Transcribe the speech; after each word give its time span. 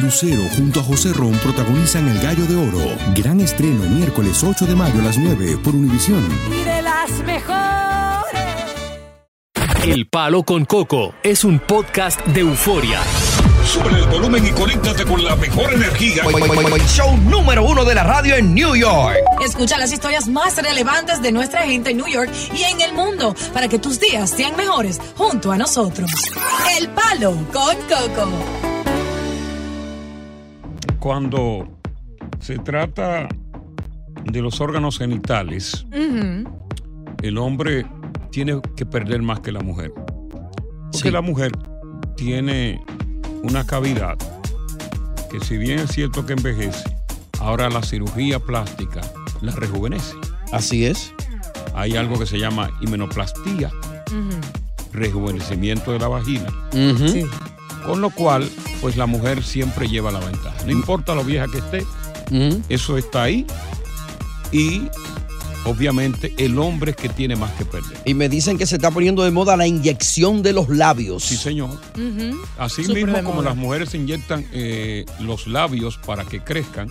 Lucero 0.00 0.42
junto 0.56 0.80
a 0.80 0.82
José 0.82 1.12
Ron 1.12 1.32
protagonizan 1.38 2.08
El 2.08 2.18
Gallo 2.20 2.46
de 2.46 2.56
Oro. 2.56 2.96
Gran 3.14 3.40
estreno 3.40 3.84
miércoles 3.88 4.42
8 4.42 4.66
de 4.66 4.74
mayo 4.74 5.00
a 5.00 5.04
las 5.04 5.18
9 5.18 5.58
por 5.62 5.74
Univisión. 5.74 6.22
Y 6.50 6.64
de 6.64 6.82
las 6.82 7.10
mejores. 7.24 7.64
El 9.84 10.08
Palo 10.08 10.42
con 10.44 10.64
Coco 10.64 11.14
es 11.22 11.44
un 11.44 11.58
podcast 11.58 12.24
de 12.26 12.40
euforia. 12.40 13.00
Sube 13.66 13.90
el 13.90 14.06
volumen 14.06 14.46
y 14.46 14.50
conéctate 14.50 15.04
con 15.04 15.24
la 15.24 15.36
mejor 15.36 15.72
energía. 15.72 16.22
Show 16.86 17.16
número 17.18 17.64
uno 17.64 17.84
de 17.84 17.94
la 17.94 18.04
radio 18.04 18.36
en 18.36 18.54
New 18.54 18.74
York. 18.76 19.16
Escucha 19.44 19.78
las 19.78 19.92
historias 19.92 20.28
más 20.28 20.56
relevantes 20.56 21.20
de 21.20 21.32
nuestra 21.32 21.62
gente 21.62 21.90
en 21.90 21.98
New 21.98 22.06
York 22.06 22.30
y 22.54 22.62
en 22.62 22.80
el 22.80 22.92
mundo 22.92 23.34
para 23.52 23.68
que 23.68 23.78
tus 23.78 24.00
días 24.00 24.30
sean 24.30 24.56
mejores 24.56 25.00
junto 25.16 25.50
a 25.50 25.56
nosotros. 25.56 26.10
El 26.78 26.88
Palo 26.88 27.32
con 27.52 27.76
Coco. 27.88 28.73
Cuando 31.04 31.68
se 32.40 32.58
trata 32.60 33.28
de 34.24 34.40
los 34.40 34.62
órganos 34.62 34.96
genitales, 34.96 35.84
el 37.20 37.36
hombre 37.36 37.84
tiene 38.30 38.58
que 38.74 38.86
perder 38.86 39.20
más 39.20 39.40
que 39.40 39.52
la 39.52 39.60
mujer. 39.60 39.92
Porque 40.90 41.10
la 41.10 41.20
mujer 41.20 41.52
tiene 42.16 42.82
una 43.42 43.66
cavidad 43.66 44.16
que 45.30 45.40
si 45.40 45.58
bien 45.58 45.80
es 45.80 45.90
cierto 45.90 46.24
que 46.24 46.32
envejece, 46.32 46.96
ahora 47.38 47.68
la 47.68 47.82
cirugía 47.82 48.38
plástica 48.38 49.02
la 49.42 49.52
rejuvenece. 49.52 50.14
Así 50.52 50.86
es. 50.86 51.12
Hay 51.74 51.96
algo 51.98 52.18
que 52.18 52.24
se 52.24 52.38
llama 52.38 52.70
himenoplastía, 52.80 53.70
rejuvenecimiento 54.94 55.92
de 55.92 55.98
la 55.98 56.08
vagina. 56.08 56.48
Ujú. 56.72 57.28
Con 57.84 58.00
lo 58.00 58.10
cual, 58.10 58.48
pues 58.80 58.96
la 58.96 59.06
mujer 59.06 59.42
siempre 59.42 59.88
lleva 59.88 60.10
la 60.10 60.20
ventaja. 60.20 60.56
No 60.64 60.72
importa 60.72 61.14
lo 61.14 61.24
vieja 61.24 61.46
que 61.48 61.58
esté, 61.58 61.86
eso 62.68 62.96
está 62.96 63.24
ahí. 63.24 63.46
Y 64.52 64.82
obviamente 65.64 66.34
el 66.38 66.58
hombre 66.58 66.92
es 66.92 66.96
que 66.96 67.08
tiene 67.08 67.36
más 67.36 67.50
que 67.52 67.64
perder. 67.64 67.98
Y 68.04 68.14
me 68.14 68.28
dicen 68.28 68.58
que 68.58 68.66
se 68.66 68.76
está 68.76 68.90
poniendo 68.90 69.24
de 69.24 69.30
moda 69.30 69.56
la 69.56 69.66
inyección 69.66 70.42
de 70.42 70.52
los 70.52 70.68
labios. 70.68 71.24
Sí, 71.24 71.36
señor. 71.36 71.70
Así 72.58 72.82
mismo 72.82 73.22
como 73.24 73.42
las 73.42 73.56
mujeres 73.56 73.90
se 73.90 73.96
inyectan 73.96 74.46
eh, 74.52 75.04
los 75.20 75.46
labios 75.46 75.98
para 75.98 76.24
que 76.24 76.40
crezcan, 76.40 76.90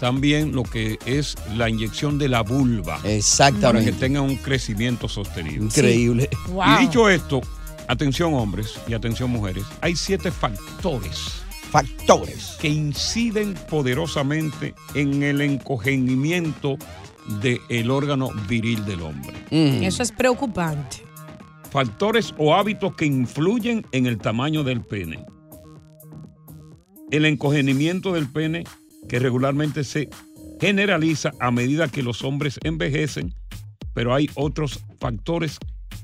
también 0.00 0.52
lo 0.52 0.62
que 0.62 0.98
es 1.06 1.36
la 1.56 1.68
inyección 1.68 2.18
de 2.18 2.28
la 2.28 2.42
vulva. 2.42 3.00
Exactamente. 3.04 3.66
Para 3.66 3.84
que 3.84 3.92
tengan 3.92 4.24
un 4.24 4.36
crecimiento 4.36 5.08
sostenido. 5.08 5.64
Increíble. 5.64 6.28
Sí. 6.32 6.52
Wow. 6.52 6.64
Y 6.78 6.86
dicho 6.86 7.08
esto, 7.08 7.40
atención 7.88 8.34
hombres 8.34 8.78
y 8.86 8.94
atención 8.94 9.30
mujeres, 9.30 9.64
hay 9.80 9.96
siete 9.96 10.30
factores 10.30 11.42
Factores. 11.70 12.56
que 12.60 12.68
inciden 12.68 13.54
poderosamente 13.68 14.74
en 14.94 15.22
el 15.22 15.40
encogenimiento 15.40 16.78
del 17.42 17.90
órgano 17.90 18.30
viril 18.48 18.84
del 18.86 19.02
hombre. 19.02 19.34
Mm. 19.50 19.82
Eso 19.82 20.02
es 20.02 20.12
preocupante. 20.12 21.02
Factores 21.70 22.34
o 22.38 22.54
hábitos 22.54 22.94
que 22.94 23.04
influyen 23.04 23.86
en 23.92 24.06
el 24.06 24.16
tamaño 24.16 24.64
del 24.64 24.80
pene. 24.80 25.26
El 27.10 27.26
encogenimiento 27.26 28.12
del 28.12 28.28
pene 28.28 28.64
que 29.08 29.18
regularmente 29.18 29.84
se 29.84 30.08
generaliza 30.60 31.32
a 31.38 31.50
medida 31.50 31.88
que 31.88 32.02
los 32.02 32.24
hombres 32.24 32.58
envejecen, 32.62 33.34
pero 33.92 34.14
hay 34.14 34.30
otros 34.34 34.80
factores 34.98 35.58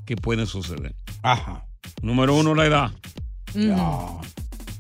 que 0.05 0.17
pueden 0.17 0.47
suceder. 0.47 0.95
Ajá. 1.23 1.67
Número 2.05 2.35
uno, 2.37 2.55
la 2.55 2.67
edad. 2.67 2.91
Ya. 3.55 3.77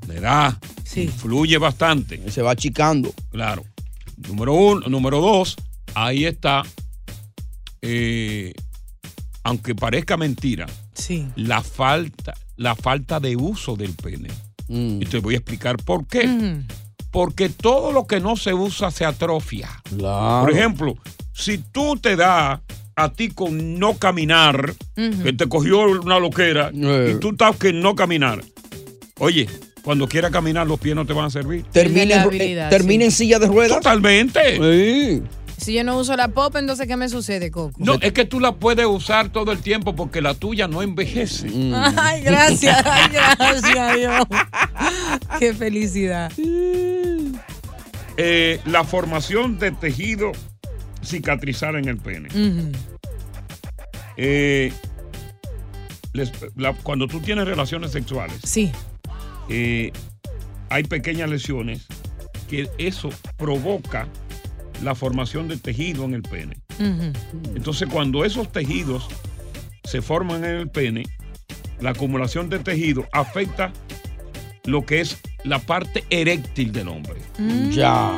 La 0.09 0.15
edad 0.15 0.59
Sí. 0.85 1.03
influye 1.05 1.57
bastante. 1.59 2.31
Se 2.31 2.43
va 2.43 2.51
achicando. 2.53 3.13
Claro. 3.31 3.65
Número 4.29 4.53
uno, 4.53 4.89
número 4.89 5.21
dos, 5.21 5.57
ahí 5.95 6.25
está, 6.25 6.63
eh, 7.83 8.53
aunque 9.43 9.75
parezca 9.75 10.17
mentira, 10.17 10.67
Sí. 10.95 11.27
la 11.37 11.63
falta, 11.63 12.35
la 12.57 12.75
falta 12.75 13.21
de 13.21 13.37
uso 13.37 13.75
del 13.77 13.93
pene. 13.95 14.29
Mm. 14.69 15.03
Y 15.03 15.07
te 15.07 15.19
voy 15.19 15.35
a 15.35 15.39
explicar 15.39 15.77
por 15.79 16.07
qué. 16.07 16.27
Ujú. 16.27 16.63
Porque 17.11 17.49
todo 17.49 17.93
lo 17.93 18.07
que 18.07 18.21
no 18.21 18.37
se 18.37 18.55
usa 18.55 18.91
se 18.91 19.05
atrofia. 19.05 19.69
Claro. 19.97 20.47
Por 20.47 20.53
ejemplo, 20.57 20.95
si 21.33 21.59
tú 21.59 21.97
te 21.97 22.17
das 22.17 22.61
a 22.97 23.13
ti 23.13 23.29
con 23.29 23.79
no 23.79 23.95
caminar, 23.99 24.75
que 24.95 25.33
te 25.33 25.49
cogió 25.49 25.81
una 26.01 26.19
loquera, 26.19 26.71
Eh. 26.75 27.15
y 27.17 27.21
tú 27.21 27.31
estás 27.31 27.57
que 27.57 27.73
no 27.73 27.95
caminar. 27.95 28.43
Oye, 29.19 29.49
cuando 29.83 30.09
quieras 30.09 30.31
caminar, 30.31 30.67
los 30.67 30.79
pies 30.81 30.95
no 30.95 31.05
te 31.07 31.13
van 31.13 31.27
a 31.27 31.31
servir. 31.31 31.65
Termina, 31.73 32.27
termina 32.71 33.03
sí. 33.03 33.05
en 33.07 33.11
silla 33.11 33.39
de 33.39 33.47
ruedas. 33.49 33.79
Totalmente. 33.79 34.41
Sí. 34.57 35.23
Si 35.57 35.73
yo 35.75 35.85
no 35.85 35.97
uso 35.99 36.17
la 36.17 36.29
pop, 36.29 36.55
entonces 36.57 36.87
¿qué 36.89 36.97
me 36.97 37.09
sucede, 37.09 37.51
Coco? 37.51 37.73
No, 37.79 37.95
es 38.01 38.13
que 38.13 38.25
tú 38.25 38.41
la 38.41 38.57
puedes 38.57 38.87
usar 38.87 39.31
todo 39.31 39.53
el 39.53 39.61
tiempo 39.61 39.95
porque 39.95 40.21
la 40.21 40.35
tuya 40.35 40.67
no 40.69 40.83
envejece. 40.83 41.49
Mm. 41.49 41.73
Ay, 41.75 42.23
gracias, 42.23 42.83
ay, 42.85 43.11
gracias, 43.13 43.97
Dios. 43.97 44.27
Qué 45.39 45.55
felicidad. 45.55 46.33
Eh, 48.17 48.61
la 48.67 48.85
formación 48.85 49.59
de 49.59 49.71
tejido 49.73 50.33
cicatrizar 51.07 51.77
en 51.77 51.89
el 51.89 51.97
pene. 51.99 52.29
Eh, 54.17 54.73
les- 56.13 56.33
la- 56.57 56.73
cuando 56.75 57.09
tú 57.09 57.21
tienes 57.21 57.47
relaciones 57.47 57.91
sexuales, 57.91 58.37
Sí. 58.45 58.71
eh, 59.49 59.93
hay 60.71 60.85
pequeñas 60.85 61.29
lesiones 61.31 61.87
que 62.49 62.69
eso 62.79 63.11
provoca 63.37 64.07
la 64.83 64.95
formación 64.95 65.49
de 65.49 65.57
tejido 65.57 66.05
en 66.05 66.15
el 66.15 66.23
pene. 66.23 66.57
Entonces, 67.55 67.89
cuando 67.91 68.25
esos 68.25 68.51
tejidos 68.53 69.09
se 69.85 70.03
forman 70.03 70.45
en 70.45 70.57
el 70.57 70.69
pene, 70.71 71.05
la 71.81 71.91
acumulación 71.91 72.49
de 72.49 72.59
tejido 72.59 73.07
afecta 73.13 73.73
lo 74.65 74.85
que 74.87 75.01
es 75.01 75.19
la 75.45 75.59
parte 75.59 76.05
eréctil 76.11 76.73
del 76.73 76.89
hombre. 76.89 77.17
Ya. 77.71 78.13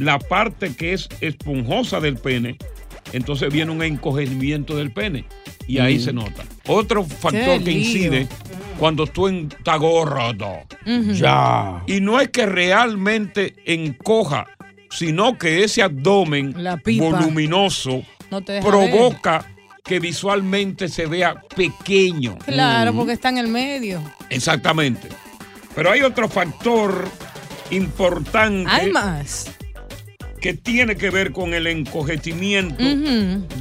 Mm. 0.00 0.04
La 0.04 0.18
parte 0.18 0.74
que 0.74 0.92
es 0.94 1.08
esponjosa 1.20 2.00
del 2.00 2.16
pene, 2.16 2.56
entonces 3.12 3.52
viene 3.52 3.70
un 3.72 3.82
encogimiento 3.82 4.76
del 4.76 4.90
pene 4.92 5.24
y 5.66 5.78
ahí 5.78 5.98
Mm. 5.98 6.00
se 6.00 6.12
nota. 6.12 6.44
Otro 6.66 7.04
factor 7.04 7.58
Qué 7.58 7.64
que 7.64 7.70
lío. 7.70 7.78
incide 7.80 8.26
cuando 8.78 9.06
tú 9.06 9.28
estás 9.28 9.78
gordo. 9.78 10.60
Ya. 11.14 11.82
Y 11.86 12.00
no 12.00 12.20
es 12.20 12.28
que 12.30 12.46
realmente 12.46 13.54
encoja, 13.66 14.46
sino 14.90 15.36
que 15.38 15.62
ese 15.64 15.82
abdomen 15.82 16.54
La 16.56 16.76
pipa. 16.76 17.04
voluminoso 17.04 18.02
No 18.30 18.42
provoca 18.42 19.44
que 19.84 19.98
visualmente 19.98 20.88
se 20.88 21.06
vea 21.06 21.42
pequeño. 21.56 22.38
Claro, 22.46 22.94
porque 22.94 23.12
está 23.12 23.28
en 23.30 23.38
el 23.38 23.48
medio. 23.48 24.00
Exactamente. 24.30 25.08
Pero 25.74 25.90
hay 25.90 26.02
otro 26.02 26.28
factor 26.28 27.08
importante 27.70 28.70
Hay 28.70 28.90
más. 28.90 29.50
Que 30.40 30.54
tiene 30.54 30.96
que 30.96 31.10
ver 31.10 31.32
con 31.32 31.52
el 31.54 31.66
encogetimiento 31.66 32.82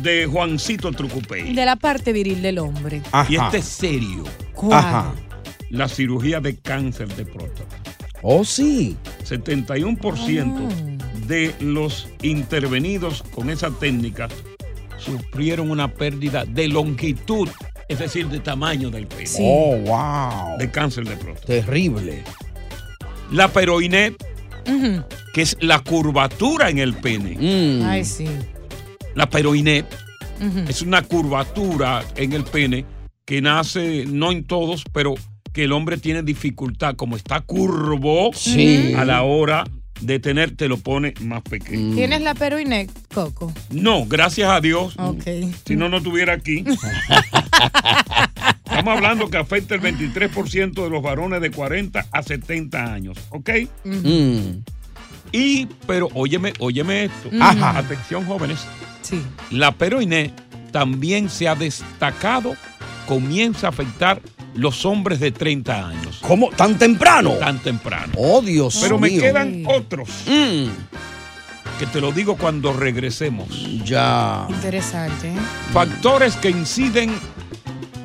de 0.01 0.25
Juancito 0.25 0.91
Trucupey. 0.91 1.53
De 1.53 1.65
la 1.65 1.75
parte 1.75 2.13
viril 2.13 2.41
del 2.41 2.59
hombre. 2.59 3.01
Ajá. 3.11 3.31
Y 3.31 3.35
este 3.37 3.57
es 3.57 3.65
serio. 3.65 4.23
¿Cuál? 4.53 4.79
Ajá. 4.79 5.13
La 5.69 5.87
cirugía 5.87 6.39
de 6.39 6.57
cáncer 6.57 7.07
de 7.15 7.25
próstata. 7.25 7.75
Oh, 8.21 8.43
sí. 8.43 8.97
71% 9.23 10.67
Ah. 10.69 11.05
de 11.27 11.53
los 11.59 12.07
intervenidos 12.21 13.23
con 13.33 13.49
esa 13.49 13.69
técnica 13.71 14.27
sufrieron 14.97 15.71
una 15.71 15.93
pérdida 15.93 16.43
de 16.45 16.67
longitud, 16.67 17.47
es 17.87 17.99
decir, 17.99 18.27
de 18.27 18.39
tamaño 18.39 18.89
del 18.89 19.07
pene, 19.07 19.25
Sí. 19.27 19.43
Oh, 19.45 19.77
wow. 19.85 20.57
de 20.57 20.69
cáncer 20.71 21.05
de 21.05 21.15
próstata. 21.17 21.47
Terrible. 21.47 22.23
La 23.31 23.47
peroinet, 23.47 24.15
Ujú. 24.69 25.03
que 25.33 25.41
es 25.41 25.57
la 25.61 25.79
curvatura 25.79 26.69
en 26.69 26.77
el 26.79 26.93
pene. 26.93 27.35
Mm. 27.39 27.83
Ay, 27.85 28.05
sí. 28.05 28.25
La 29.15 29.29
peroinet 29.29 29.85
Ujú. 30.39 30.59
es 30.69 30.81
una 30.81 31.01
curvatura 31.01 32.03
en 32.15 32.33
el 32.33 32.43
pene 32.43 32.85
que 33.25 33.41
nace, 33.41 34.05
no 34.07 34.31
en 34.31 34.43
todos, 34.45 34.83
pero 34.93 35.15
que 35.53 35.63
el 35.65 35.71
hombre 35.71 35.97
tiene 35.97 36.23
dificultad, 36.23 36.95
como 36.95 37.15
está 37.15 37.41
curvo, 37.41 38.31
Sí. 38.33 38.93
a 38.95 39.03
la 39.05 39.23
hora 39.23 39.63
de 40.01 40.19
tener, 40.19 40.55
te 40.55 40.67
lo 40.69 40.77
pone 40.77 41.13
más 41.21 41.41
pequeño. 41.41 41.93
¿Tienes 41.95 42.21
la 42.21 42.33
peroinet, 42.33 42.89
Coco? 43.13 43.51
No, 43.69 44.05
gracias 44.05 44.49
a 44.49 44.61
Dios. 44.61 44.95
Ok. 44.97 45.23
Si 45.65 45.75
no, 45.75 45.89
no 45.89 45.97
estuviera 45.97 46.33
aquí. 46.33 46.63
Estamos 48.79 48.97
hablando 48.97 49.29
que 49.29 49.37
afecta 49.37 49.75
el 49.75 49.81
23% 49.81 50.83
de 50.83 50.89
los 50.89 51.03
varones 51.03 51.41
de 51.41 51.51
40 51.51 52.05
a 52.11 52.23
70 52.23 52.93
años, 52.93 53.17
¿ok? 53.29 53.49
Mm. 53.83 54.39
Y, 55.33 55.65
pero 55.85 56.07
óyeme, 56.13 56.53
óyeme 56.59 57.03
esto. 57.05 57.29
Ajá. 57.41 57.77
Atención, 57.77 58.25
jóvenes. 58.25 58.59
Sí. 59.01 59.21
La 59.51 59.73
peroiné 59.73 60.33
también 60.71 61.29
se 61.29 61.47
ha 61.49 61.55
destacado, 61.55 62.55
comienza 63.05 63.67
a 63.67 63.69
afectar 63.71 64.21
los 64.55 64.85
hombres 64.85 65.19
de 65.19 65.31
30 65.31 65.87
años. 65.89 66.19
¿Cómo? 66.21 66.49
¿Tan 66.49 66.77
temprano? 66.79 67.33
Tan 67.33 67.59
temprano. 67.59 68.13
Oh, 68.15 68.41
Dios 68.41 68.79
Pero 68.81 68.97
me 68.97 69.09
quedan 69.09 69.63
otros 69.67 70.09
Mm. 70.25 70.67
que 71.79 71.85
te 71.85 71.99
lo 71.99 72.11
digo 72.13 72.37
cuando 72.37 72.71
regresemos. 72.73 73.49
Ya. 73.83 74.45
Interesante. 74.49 75.27
¿eh? 75.27 75.35
Factores 75.73 76.37
que 76.37 76.49
inciden 76.49 77.11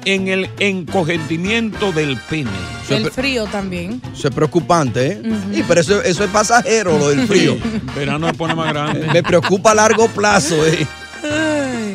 en 0.05 0.29
el 0.29 0.51
encogentimiento 0.59 1.93
del 1.93 2.17
pene. 2.17 2.51
El 2.89 3.11
frío 3.11 3.47
también. 3.47 4.01
Eso 4.12 4.29
es 4.29 4.35
preocupante, 4.35 5.12
¿eh? 5.12 5.23
Ujú. 5.25 5.55
Sí, 5.55 5.65
pero 5.67 5.81
eso, 5.81 6.03
eso 6.03 6.25
es 6.25 6.31
pasajero, 6.31 6.99
lo 6.99 7.09
del 7.09 7.27
frío. 7.27 7.56
Verano 7.97 8.29
se 8.29 8.35
pone 8.35 8.55
más 8.55 8.73
grande. 8.73 9.06
Me 9.12 9.23
preocupa 9.23 9.71
a 9.71 9.75
largo 9.75 10.09
plazo, 10.09 10.67
¿eh? 10.67 10.87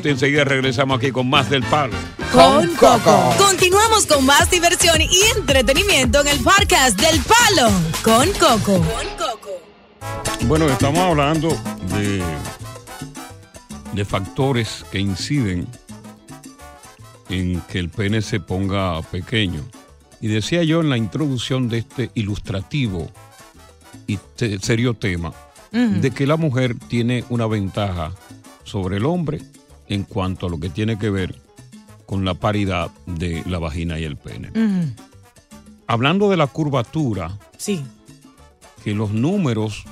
Enseguida 0.03 0.43
regresamos 0.43 0.97
aquí 0.97 1.11
con 1.11 1.29
más 1.29 1.49
del 1.49 1.63
palo. 1.63 1.93
Con 2.31 2.67
Coco. 2.75 3.33
Continuamos 3.37 4.05
con 4.05 4.25
más 4.25 4.49
diversión 4.49 5.01
y 5.01 5.09
entretenimiento 5.37 6.21
en 6.21 6.27
el 6.27 6.39
podcast 6.39 6.99
del 6.99 7.19
Palo 7.21 7.69
con 8.03 8.29
Coco. 8.33 8.83
Bueno, 10.45 10.67
estamos 10.69 10.99
hablando 10.99 11.49
de, 11.97 12.23
de 13.93 14.05
factores 14.05 14.85
que 14.91 14.99
inciden 14.99 15.67
en 17.29 17.61
que 17.61 17.79
el 17.79 17.89
pene 17.89 18.21
se 18.21 18.39
ponga 18.39 19.01
pequeño. 19.03 19.61
Y 20.21 20.27
decía 20.27 20.63
yo 20.63 20.81
en 20.81 20.89
la 20.89 20.97
introducción 20.97 21.69
de 21.69 21.79
este 21.79 22.11
ilustrativo 22.15 23.09
y 24.07 24.17
te- 24.35 24.59
serio 24.59 24.93
tema, 24.95 25.33
de 25.71 26.09
que 26.11 26.25
la 26.25 26.35
mujer 26.35 26.75
tiene 26.87 27.23
una 27.29 27.45
ventaja 27.45 28.11
sobre 28.63 28.97
el 28.97 29.05
hombre 29.05 29.39
en 29.87 30.03
cuanto 30.03 30.47
a 30.47 30.49
lo 30.49 30.59
que 30.59 30.69
tiene 30.69 30.97
que 30.97 31.09
ver 31.11 31.35
con 32.07 32.25
la 32.25 32.33
paridad 32.33 32.89
de 33.05 33.43
la 33.45 33.59
vagina 33.59 33.99
y 33.99 34.03
el 34.03 34.17
pene. 34.17 34.51
Hablando 35.87 36.29
de 36.29 36.37
la 36.37 36.47
curvatura, 36.47 37.37
Sí. 37.57 37.83
que 38.83 38.93
los 38.95 39.11
números 39.11 39.85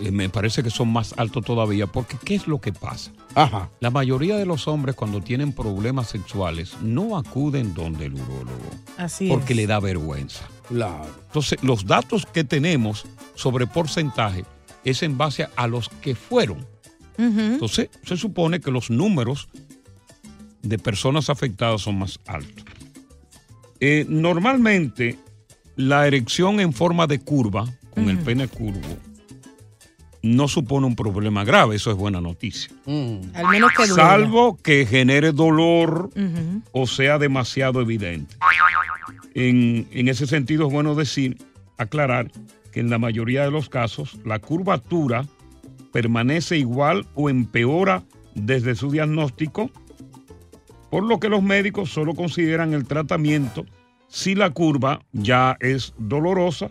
eh, 0.00 0.10
me 0.10 0.28
parece 0.28 0.62
que 0.62 0.70
son 0.70 0.92
más 0.92 1.14
altos 1.16 1.44
todavía, 1.44 1.86
porque 1.86 2.16
¿qué 2.24 2.34
es 2.34 2.46
lo 2.46 2.60
que 2.60 2.72
pasa? 2.72 3.12
Ajá. 3.34 3.70
La 3.80 3.90
mayoría 3.90 4.36
de 4.36 4.46
los 4.46 4.66
hombres 4.68 4.96
cuando 4.96 5.20
tienen 5.20 5.52
problemas 5.52 6.08
sexuales 6.08 6.76
no 6.82 7.16
acuden 7.16 7.74
donde 7.74 8.06
el 8.06 8.14
urólogo, 8.14 8.70
Así 8.96 9.28
porque 9.28 9.52
es. 9.52 9.56
le 9.56 9.66
da 9.66 9.80
vergüenza. 9.80 10.48
Claro. 10.68 11.06
Entonces, 11.26 11.62
los 11.62 11.86
datos 11.86 12.26
que 12.26 12.44
tenemos 12.44 13.04
sobre 13.34 13.66
porcentaje 13.66 14.44
es 14.84 15.02
en 15.02 15.18
base 15.18 15.48
a 15.56 15.66
los 15.66 15.88
que 15.88 16.14
fueron. 16.14 16.66
Entonces, 17.18 17.90
se 18.02 18.16
supone 18.16 18.60
que 18.60 18.70
los 18.70 18.88
números 18.88 19.48
de 20.62 20.78
personas 20.78 21.28
afectadas 21.28 21.82
son 21.82 21.98
más 21.98 22.18
altos. 22.26 22.64
Eh, 23.78 24.06
normalmente, 24.08 25.18
la 25.76 26.06
erección 26.06 26.60
en 26.60 26.72
forma 26.72 27.06
de 27.06 27.20
curva, 27.20 27.66
con 27.94 28.08
el 28.08 28.18
pene 28.18 28.48
curvo, 28.48 28.96
no 30.22 30.48
supone 30.48 30.86
un 30.86 30.96
problema 30.96 31.44
grave, 31.44 31.76
eso 31.76 31.90
es 31.90 31.96
buena 31.96 32.20
noticia. 32.20 32.70
Al 32.86 33.48
menos 33.50 33.72
que. 33.76 33.86
Salvo 33.86 34.58
que 34.62 34.86
genere 34.86 35.32
dolor 35.32 36.10
o 36.72 36.86
sea 36.86 37.18
demasiado 37.18 37.80
evidente. 37.80 38.36
En, 39.34 39.88
en 39.92 40.08
ese 40.08 40.26
sentido 40.26 40.66
es 40.66 40.72
bueno 40.72 40.94
decir, 40.94 41.38
aclarar, 41.78 42.30
que 42.72 42.80
en 42.80 42.90
la 42.90 42.98
mayoría 42.98 43.44
de 43.44 43.50
los 43.50 43.68
casos 43.68 44.18
la 44.24 44.38
curvatura 44.38 45.24
permanece 45.92 46.56
igual 46.56 47.06
o 47.14 47.30
empeora 47.30 48.02
desde 48.34 48.74
su 48.74 48.90
diagnóstico, 48.90 49.70
por 50.90 51.04
lo 51.04 51.18
que 51.20 51.28
los 51.28 51.42
médicos 51.42 51.90
solo 51.90 52.14
consideran 52.14 52.74
el 52.74 52.86
tratamiento 52.86 53.64
si 54.08 54.34
la 54.34 54.50
curva 54.50 55.00
ya 55.12 55.56
es 55.60 55.94
dolorosa 55.98 56.70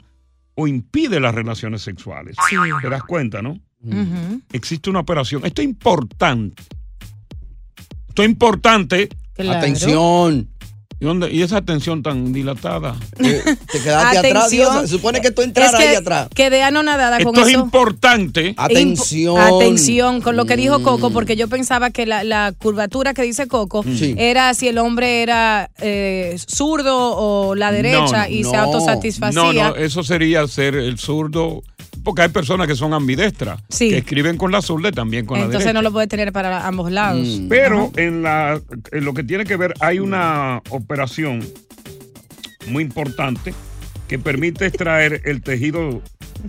o 0.60 0.68
impide 0.68 1.22
las 1.22 1.34
relaciones 1.34 1.82
sexuales. 1.82 2.36
Sí. 2.50 2.58
¿Te 2.82 2.90
das 2.90 3.04
cuenta, 3.04 3.42
no? 3.42 3.58
Existe 4.52 4.90
una 4.90 5.00
operación. 5.00 5.46
Esto 5.46 5.62
es 5.62 5.68
importante. 5.70 6.62
Esto 8.10 8.24
es 8.24 8.30
importante. 8.30 9.08
Claro. 9.36 9.58
Atención. 9.58 10.50
¿Y, 11.01 11.06
dónde- 11.06 11.31
y 11.31 11.42
esa 11.44 11.57
atención 11.57 12.04
tan 12.04 12.34
dilatada? 12.34 12.96
Eh, 13.19 13.42
te 13.72 13.80
quedaste 13.81 14.18
atrás. 14.19 14.44
Atención. 14.46 14.50
Dios, 14.74 14.81
se 14.81 14.88
supone 14.88 15.22
que 15.22 15.31
tú 15.31 15.42
entraras 15.42 15.74
Es 15.74 15.80
que 15.80 15.88
ahí 15.90 15.96
atrás. 15.96 16.28
Quedé 16.34 16.63
anonadada 16.63 17.18
con 17.24 17.36
Esto 17.36 17.48
es 17.48 17.54
eso. 17.54 17.60
importante. 17.63 18.54
Atención. 18.57 19.36
Imp- 19.36 19.56
Atención 19.57 20.22
con 20.22 20.36
lo 20.36 20.46
que 20.46 20.56
dijo 20.57 20.80
Mm. 20.80 20.84
Coco, 20.84 21.10
porque 21.12 21.36
yo 21.36 21.48
pensaba 21.48 21.90
que 21.92 22.06
la, 22.06 22.24
la 22.24 22.54
curvatura 22.57 23.13
que 23.13 23.22
dice 23.24 23.48
Coco 23.48 23.84
Sí. 23.84 24.16
era 24.18 24.54
si 24.54 24.68
el 24.68 24.78
hombre 24.78 25.22
era 25.22 25.69
eh, 25.80 26.38
zurdo 26.48 26.96
o 27.18 27.56
la 27.56 27.72
derecha 27.72 28.28
No, 28.28 28.30
y 28.34 28.44
se 28.44 28.56
autosatisfacía. 28.56 29.42
No, 29.42 29.54
no, 29.54 29.75
eso 29.75 30.04
sería 30.04 30.48
ser 30.48 30.75
el 30.75 30.98
zurdo. 30.98 31.62
Porque 32.04 32.22
hay 32.24 32.30
personas 32.30 32.68
que 32.68 32.75
son 32.75 32.94
ambidestras, 32.94 33.62
Sí. 33.69 33.90
que 33.90 33.98
escriben 34.00 34.38
con 34.38 34.51
la 34.51 34.62
zurda 34.62 34.90
y 34.90 34.92
también 34.92 35.25
con 35.25 35.38
la 35.40 35.46
Entonces 35.46 35.66
derecha. 35.66 35.74
no 35.74 35.81
lo 35.81 35.92
puede 35.92 36.07
tener 36.07 36.31
para 36.31 36.66
ambos 36.68 36.92
lados. 36.92 37.25
Mm. 37.28 37.48
Pero 37.50 37.92
en, 37.98 38.22
la, 38.24 38.60
en 38.92 39.06
lo 39.06 39.13
que 39.13 39.24
tiene 39.24 39.46
que 39.46 39.56
ver, 39.57 39.74
hay 39.80 40.00
una 40.00 40.62
operación 40.69 41.46
muy 42.68 42.84
importante 42.84 43.54
que 44.07 44.18
permite 44.19 44.66
extraer 44.66 45.22
el 45.25 45.42
tejido 45.42 46.01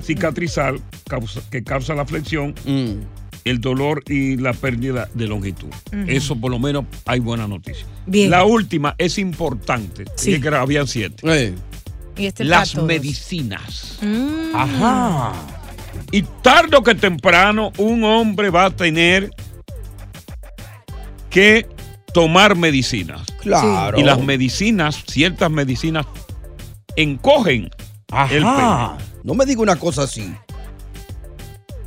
cicatrizal 0.03 0.81
causa- 1.09 1.43
que 1.51 1.63
causa 1.63 1.95
la 1.95 2.07
flexión, 2.07 2.55
Mm. 2.65 3.03
el 3.45 3.61
dolor 3.61 4.03
y 4.07 4.37
la 4.37 4.53
pérdida 4.53 5.09
de 5.15 5.27
longitud. 5.27 5.69
Eso 6.07 6.37
por 6.37 6.51
lo 6.51 6.59
menos 6.59 6.85
hay 7.07 7.21
buena 7.21 7.47
noticia. 7.49 7.87
Bien. 8.07 8.31
La 8.31 8.45
última 8.45 8.95
es 8.99 9.19
importante. 9.19 10.05
Sí. 10.17 10.35
Sí. 10.35 10.41
que 10.41 10.49
habían 10.49 10.87
siete. 10.87 11.17
Eh. 11.25 11.55
Y 12.21 12.27
este 12.27 12.45
Las 12.45 12.71
para 12.71 12.75
todos. 12.75 12.87
medicinas. 12.89 13.99
Mm. 14.03 14.55
Ajá. 14.55 15.33
Y 16.13 16.23
tarde 16.43 16.77
o 16.77 16.83
que 16.83 16.95
temprano 16.95 17.73
un 17.79 18.05
hombre 18.05 18.51
va 18.51 18.67
a 18.67 18.71
tener 18.71 19.31
que 21.31 21.67
tomar 22.13 22.57
medicinas. 22.57 23.23
Claro. 23.41 23.99
Y 23.99 24.03
las 24.03 24.21
medicinas, 24.21 25.03
ciertas 25.07 25.51
medicinas, 25.51 26.07
encogen 26.97 27.71
el 28.31 28.45
Ajá. 28.45 28.97
pene. 28.99 29.11
No 29.25 29.35
me 29.35 29.47
diga 29.47 29.63
una 29.63 29.77
cosa 29.77 30.03
así. 30.03 30.33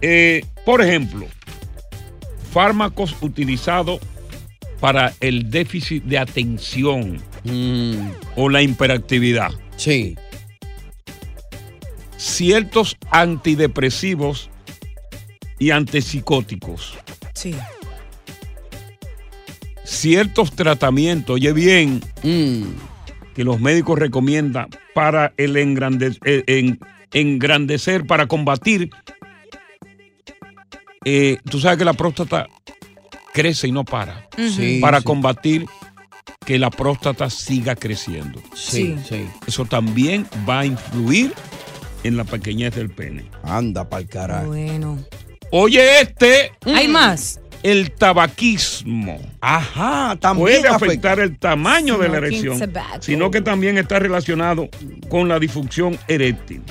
Eh, 0.02 0.46
por 0.66 0.82
ejemplo, 0.82 1.26
fármacos 2.52 3.16
utilizados 3.22 4.00
para 4.80 5.14
el 5.20 5.50
déficit 5.50 6.04
de 6.04 6.18
atención 6.18 7.22
Mm. 7.46 8.12
o 8.38 8.48
la 8.50 8.62
hiperactividad. 8.62 9.52
Sí. 9.78 10.16
Ciertos 12.18 12.98
antidepresivos 13.12 14.50
y 15.60 15.72
antipsicóticos. 15.72 16.94
Sí. 17.34 17.56
Ciertos 19.84 20.54
tratamientos, 20.56 21.36
oye 21.36 21.52
bien, 21.54 22.02
Mm. 22.24 22.64
que 23.36 23.44
los 23.44 23.60
médicos 23.60 24.00
recomiendan 24.00 24.70
para 24.94 25.34
el 25.38 25.56
engrande- 25.58 26.18
eh, 26.26 26.44
en- 26.48 26.80
engrandecer, 27.12 28.06
para 28.06 28.28
combatir. 28.28 28.90
eh, 31.06 31.38
tú 31.50 31.60
sabes 31.60 31.78
que 31.78 31.84
la 31.84 31.92
próstata 31.92 32.48
crece 33.34 33.68
y 33.68 33.74
no 33.74 33.84
para. 33.84 34.26
Sí. 34.38 34.80
para 34.82 35.00
sí. 35.00 35.04
combatir 35.04 35.66
que 36.46 36.60
la 36.60 36.70
próstata 36.70 37.30
siga 37.30 37.76
creciendo. 37.76 38.42
Sí, 38.56 38.96
sí. 39.08 39.26
Eso 39.48 39.66
también 39.66 40.28
va 40.48 40.62
a 40.62 40.66
influir 40.66 41.34
en 42.04 42.18
la 42.18 42.24
pequeñez 42.24 42.76
del 42.76 42.90
pene. 42.90 43.26
Anda 43.44 43.88
pa'l 43.90 44.08
carajo. 44.08 44.48
Bueno. 44.48 45.00
Oye, 45.52 46.02
este, 46.02 46.52
¿Hay 46.66 46.88
más? 46.88 47.40
el 47.62 47.92
tabaquismo 47.92 49.22
Ajá, 49.40 50.18
también 50.20 50.44
puede 50.62 50.68
afecta. 50.68 50.76
afectar 50.86 51.20
el 51.20 51.38
tamaño 51.38 51.98
de 51.98 52.10
la 52.10 52.18
erección, 52.18 52.60
tobacco. 52.60 52.98
sino 53.02 53.32
que 53.32 53.40
también 53.42 53.78
está 53.78 54.00
relacionado 54.00 54.68
con 55.10 55.30
la 55.30 55.40
disfunción 55.40 55.98
eréctil. 56.08 56.62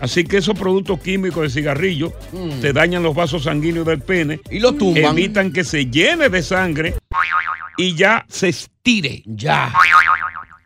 Así 0.00 0.24
que 0.24 0.38
esos 0.38 0.58
productos 0.58 1.00
químicos 1.00 1.42
de 1.44 1.50
cigarrillo 1.50 2.12
te 2.60 2.72
dañan 2.72 3.02
los 3.02 3.14
vasos 3.14 3.44
sanguíneos 3.44 3.86
del 3.86 4.00
pene 4.00 4.40
Y 4.50 4.58
lo 4.58 4.72
tumban. 4.72 5.16
evitan 5.16 5.52
que 5.52 5.64
se 5.64 5.86
llene 5.86 6.28
de 6.28 6.42
sangre 6.42 6.94
y 7.76 7.94
ya 7.94 8.24
se 8.28 8.48
estire. 8.48 9.22
Ya. 9.26 9.72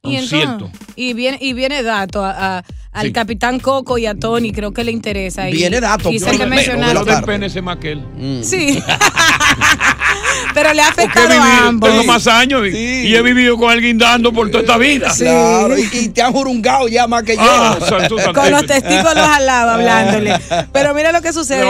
Y, 0.02 0.16
entonces- 0.16 0.70
y 0.96 1.12
viene 1.12 1.36
y 1.40 1.52
viene 1.52 1.82
dato 1.82 2.24
a- 2.24 2.58
a- 2.58 2.64
al 2.92 3.06
Sí. 3.08 3.12
capitán 3.12 3.60
Coco 3.60 3.98
y 3.98 4.06
a 4.06 4.14
Tony, 4.14 4.50
creo 4.50 4.72
que 4.72 4.82
le 4.82 4.90
interesa. 4.92 5.48
Y- 5.48 5.52
Viene 5.52 5.78
dato, 5.80 6.10
Y 6.10 6.18
sé 6.18 6.30
que 6.32 6.38
lo- 6.38 6.46
mencionaron. 6.46 6.94
Lo 6.94 7.22
del 7.22 7.50
se 7.50 7.60
más 7.62 7.76
que 7.76 7.92
él. 7.92 8.42
Sí. 8.42 8.82
Pero 10.54 10.72
le 10.74 10.82
ha 10.82 10.88
afectado 10.88 11.40
a 11.40 11.66
ambos. 11.68 11.88
tengo 11.90 12.04
más 12.04 12.26
años 12.26 12.66
y, 12.66 12.72
Sí. 12.72 13.02
y 13.08 13.14
he 13.14 13.22
vivido 13.22 13.56
con 13.56 13.70
alguien 13.70 13.98
dando 13.98 14.32
por 14.32 14.48
toda 14.50 14.62
esta 14.62 14.78
vida. 14.78 15.12
Claro, 15.16 15.78
y, 15.78 15.88
y 15.92 16.08
te 16.08 16.22
han 16.22 16.32
jurungado 16.32 16.88
ya 16.88 17.06
más 17.06 17.22
que 17.22 17.36
yo. 17.36 17.42
Ah, 17.42 17.78
santo, 17.88 18.18
santo. 18.18 18.40
Con 18.40 18.50
los 18.50 18.66
testículos 18.66 19.16
al 19.16 19.46
lado 19.46 19.70
hablándole. 19.72 20.40
Pero 20.72 20.94
mira 20.94 21.12
lo 21.12 21.20
que 21.22 21.32
sucede. 21.32 21.64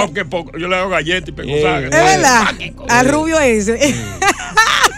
yo 0.59 0.69
le 0.69 0.77
hago 0.77 0.89
galletas 0.89 1.29
y 1.29 1.33
pego 1.33 1.51
Eh, 1.51 1.63
sangre. 1.63 1.87
Es 1.87 1.93
verdad. 1.93 2.43
Al 2.89 3.09
rubio 3.09 3.39
ese. 3.41 3.95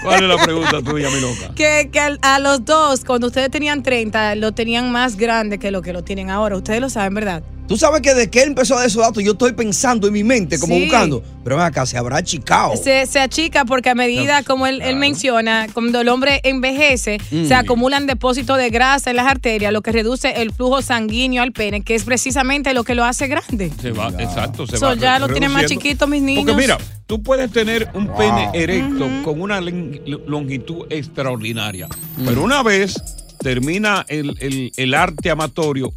¿Cuál 0.02 0.22
es 0.24 0.28
la 0.28 0.36
pregunta 0.44 0.82
tuya, 0.82 1.08
mi 1.10 1.20
loca? 1.20 1.54
Que, 1.54 1.88
que 1.92 2.00
a 2.20 2.38
los 2.38 2.64
dos, 2.64 3.04
cuando 3.04 3.28
ustedes 3.28 3.50
tenían 3.50 3.82
30, 3.82 4.34
lo 4.36 4.52
tenían 4.52 4.90
más 4.90 5.16
grande 5.16 5.58
que 5.58 5.70
lo 5.70 5.82
que 5.82 5.92
lo 5.92 6.02
tienen 6.02 6.30
ahora. 6.30 6.56
Ustedes 6.56 6.80
lo 6.80 6.90
saben, 6.90 7.14
¿verdad? 7.14 7.42
Tú 7.68 7.76
sabes 7.78 8.02
que 8.02 8.12
desde 8.12 8.28
que 8.28 8.42
él 8.42 8.48
empezó 8.48 8.74
a 8.74 8.78
dar 8.78 8.86
esos 8.88 9.00
datos, 9.02 9.22
yo 9.24 9.32
estoy 9.32 9.52
pensando 9.52 10.06
en 10.08 10.12
mi 10.12 10.24
mente, 10.24 10.58
como 10.58 10.74
Sí. 10.74 10.82
buscando. 10.82 11.22
Pero 11.44 11.56
ven 11.56 11.64
acá, 11.64 11.86
se 11.86 11.96
habrá 11.96 12.16
achicado. 12.18 12.76
Se, 12.76 13.06
se 13.06 13.20
achica 13.20 13.64
porque 13.64 13.88
a 13.88 13.94
medida, 13.94 14.42
como 14.42 14.66
él, 14.66 14.82
él 14.82 14.96
menciona, 14.96 15.68
cuando 15.72 16.00
el 16.00 16.08
hombre 16.08 16.40
envejece, 16.42 17.18
Mm. 17.30 17.46
se 17.46 17.54
acumulan 17.54 18.06
depósitos 18.06 18.58
de 18.58 18.68
grasa 18.68 19.10
en 19.10 19.16
las 19.16 19.26
arterias, 19.26 19.72
lo 19.72 19.80
que 19.80 19.92
reduce 19.92 20.42
el 20.42 20.52
flujo 20.52 20.82
sanguíneo 20.82 21.42
al 21.42 21.52
pene, 21.52 21.82
que 21.82 21.94
es 21.94 22.04
precisamente 22.04 22.74
lo 22.74 22.82
que 22.84 22.94
lo 22.96 23.04
hace 23.04 23.28
grande. 23.28 23.70
Se 23.80 23.92
va, 23.92 24.08
exacto, 24.18 24.66
se 24.66 24.76
So, 24.76 24.86
va. 24.86 24.94
ya 24.96 25.18
lo 25.20 25.28
tienen 25.28 25.52
más 25.52 25.64
chiquito, 25.66 26.06
mis 26.08 26.20
niños. 26.20 26.44
Porque 26.44 26.60
mira, 26.60 26.76
tú 27.12 27.22
puedes 27.22 27.52
tener 27.52 27.90
un 27.92 28.06
pene 28.16 28.48
erecto 28.54 29.06
con 29.22 29.38
una 29.42 29.60
longitud 29.60 30.86
extraordinaria. 30.88 31.86
Pero 32.24 32.42
una 32.42 32.62
vez 32.62 32.94
termina 33.38 34.06
el, 34.08 34.34
el- 34.40 34.72
el 34.78 34.94
arte 34.94 35.28
amatorio 35.30 35.92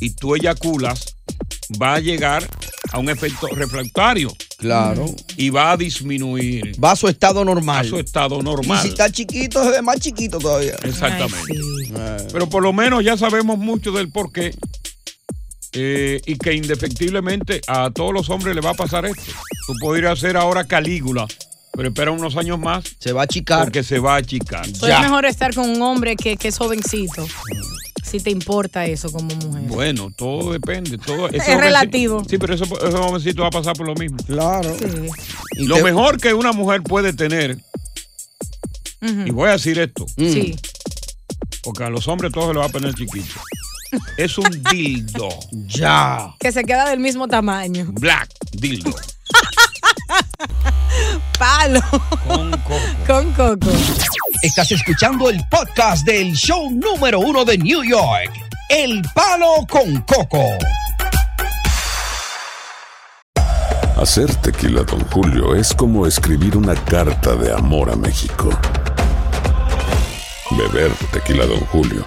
y 0.00 0.14
tú 0.14 0.34
eyaculas, 0.34 1.14
va 1.82 1.96
a 1.96 2.00
llegar 2.00 2.48
a 2.90 2.98
un 2.98 3.10
efecto 3.10 3.48
refractario 3.48 4.32
Claro. 4.56 5.14
y 5.36 5.50
va 5.50 5.72
a 5.72 5.76
disminuir 5.76 6.72
Va 6.82 6.92
a 6.92 6.96
su 6.96 7.08
estado 7.08 7.42
a 7.42 7.44
normal. 7.44 7.86
su 7.86 7.98
estado 7.98 8.38
Y 8.40 8.42
normal. 8.42 8.80
si 8.80 8.88
está 8.88 9.10
chiquito, 9.10 9.62
se 9.62 9.72
ve 9.72 9.82
más 9.82 10.00
chiquito 10.00 10.38
todavía. 10.38 10.76
Exactamente. 10.84 11.52
Ay, 11.98 12.20
sí. 12.20 12.26
Pero 12.32 12.48
por 12.48 12.62
lo 12.62 12.72
menos 12.72 13.04
ya 13.04 13.18
sabemos 13.18 13.58
mucho 13.58 13.92
del 13.92 14.08
por 14.10 14.32
qué. 14.32 14.54
Eh, 15.72 16.20
y 16.26 16.36
que 16.36 16.54
indefectiblemente 16.54 17.60
a 17.66 17.90
todos 17.90 18.12
los 18.12 18.30
hombres 18.30 18.54
le 18.54 18.60
va 18.60 18.70
a 18.70 18.74
pasar 18.74 19.06
esto. 19.06 19.22
Tú 19.66 19.74
podrías 19.80 20.18
ser 20.18 20.36
ahora 20.36 20.64
Calígula, 20.64 21.26
pero 21.72 21.88
espera 21.88 22.10
unos 22.10 22.36
años 22.36 22.58
más 22.58 22.84
Se 22.98 23.12
va 23.12 23.22
a 23.22 23.24
achicar. 23.24 23.64
porque 23.64 23.82
se 23.82 23.98
va 23.98 24.14
a 24.14 24.18
achicar. 24.18 24.66
So, 24.74 24.86
es 24.88 25.00
mejor 25.00 25.26
estar 25.26 25.54
con 25.54 25.68
un 25.68 25.82
hombre 25.82 26.16
que, 26.16 26.36
que 26.36 26.48
es 26.48 26.56
jovencito. 26.58 27.26
Si 28.04 28.20
te 28.20 28.30
importa 28.30 28.86
eso 28.86 29.10
como 29.10 29.34
mujer. 29.34 29.62
Bueno, 29.62 30.12
todo 30.16 30.52
depende. 30.52 30.96
Todo, 30.96 31.28
Es 31.28 31.44
relativo. 31.46 32.22
Sí, 32.28 32.38
pero 32.38 32.54
ese, 32.54 32.62
ese 32.64 32.96
jovencito 32.96 33.42
va 33.42 33.48
a 33.48 33.50
pasar 33.50 33.74
por 33.74 33.86
lo 33.86 33.94
mismo. 33.96 34.16
Claro. 34.26 34.74
Sí. 34.78 34.86
Y 35.58 35.66
Lo 35.66 35.76
te- 35.76 35.82
mejor 35.82 36.18
que 36.20 36.32
una 36.32 36.52
mujer 36.52 36.82
puede 36.84 37.12
tener, 37.12 37.58
y 39.02 39.30
voy 39.30 39.48
a 39.48 39.52
decir 39.52 39.78
esto, 39.78 40.06
Mm. 40.16 40.32
Sí. 40.32 40.56
porque 41.62 41.84
a 41.84 41.90
los 41.90 42.06
hombres 42.08 42.32
todo 42.32 42.48
se 42.48 42.54
le 42.54 42.60
va 42.60 42.66
a 42.66 42.68
poner 42.68 42.94
chiquito, 42.94 43.34
es 44.16 44.38
un 44.38 44.50
dildo. 44.70 45.28
Ya. 45.52 46.34
Que 46.38 46.52
se 46.52 46.64
queda 46.64 46.88
del 46.90 47.00
mismo 47.00 47.28
tamaño. 47.28 47.86
Black 47.92 48.28
dildo. 48.52 48.94
Palo. 51.38 51.80
Con 52.26 52.50
coco. 52.50 52.80
Con 53.06 53.32
coco. 53.32 53.70
Estás 54.42 54.70
escuchando 54.72 55.30
el 55.30 55.42
podcast 55.50 56.06
del 56.06 56.34
show 56.34 56.70
número 56.70 57.20
uno 57.20 57.44
de 57.44 57.58
New 57.58 57.82
York. 57.82 58.32
El 58.68 59.02
palo 59.14 59.66
con 59.68 60.00
coco. 60.02 60.44
Hacer 63.96 64.34
tequila, 64.36 64.82
Don 64.82 65.00
Julio, 65.06 65.54
es 65.54 65.72
como 65.72 66.06
escribir 66.06 66.56
una 66.56 66.74
carta 66.74 67.34
de 67.34 67.50
amor 67.52 67.90
a 67.90 67.96
México. 67.96 68.50
Beber 70.50 70.92
tequila, 71.12 71.46
Don 71.46 71.60
Julio, 71.66 72.06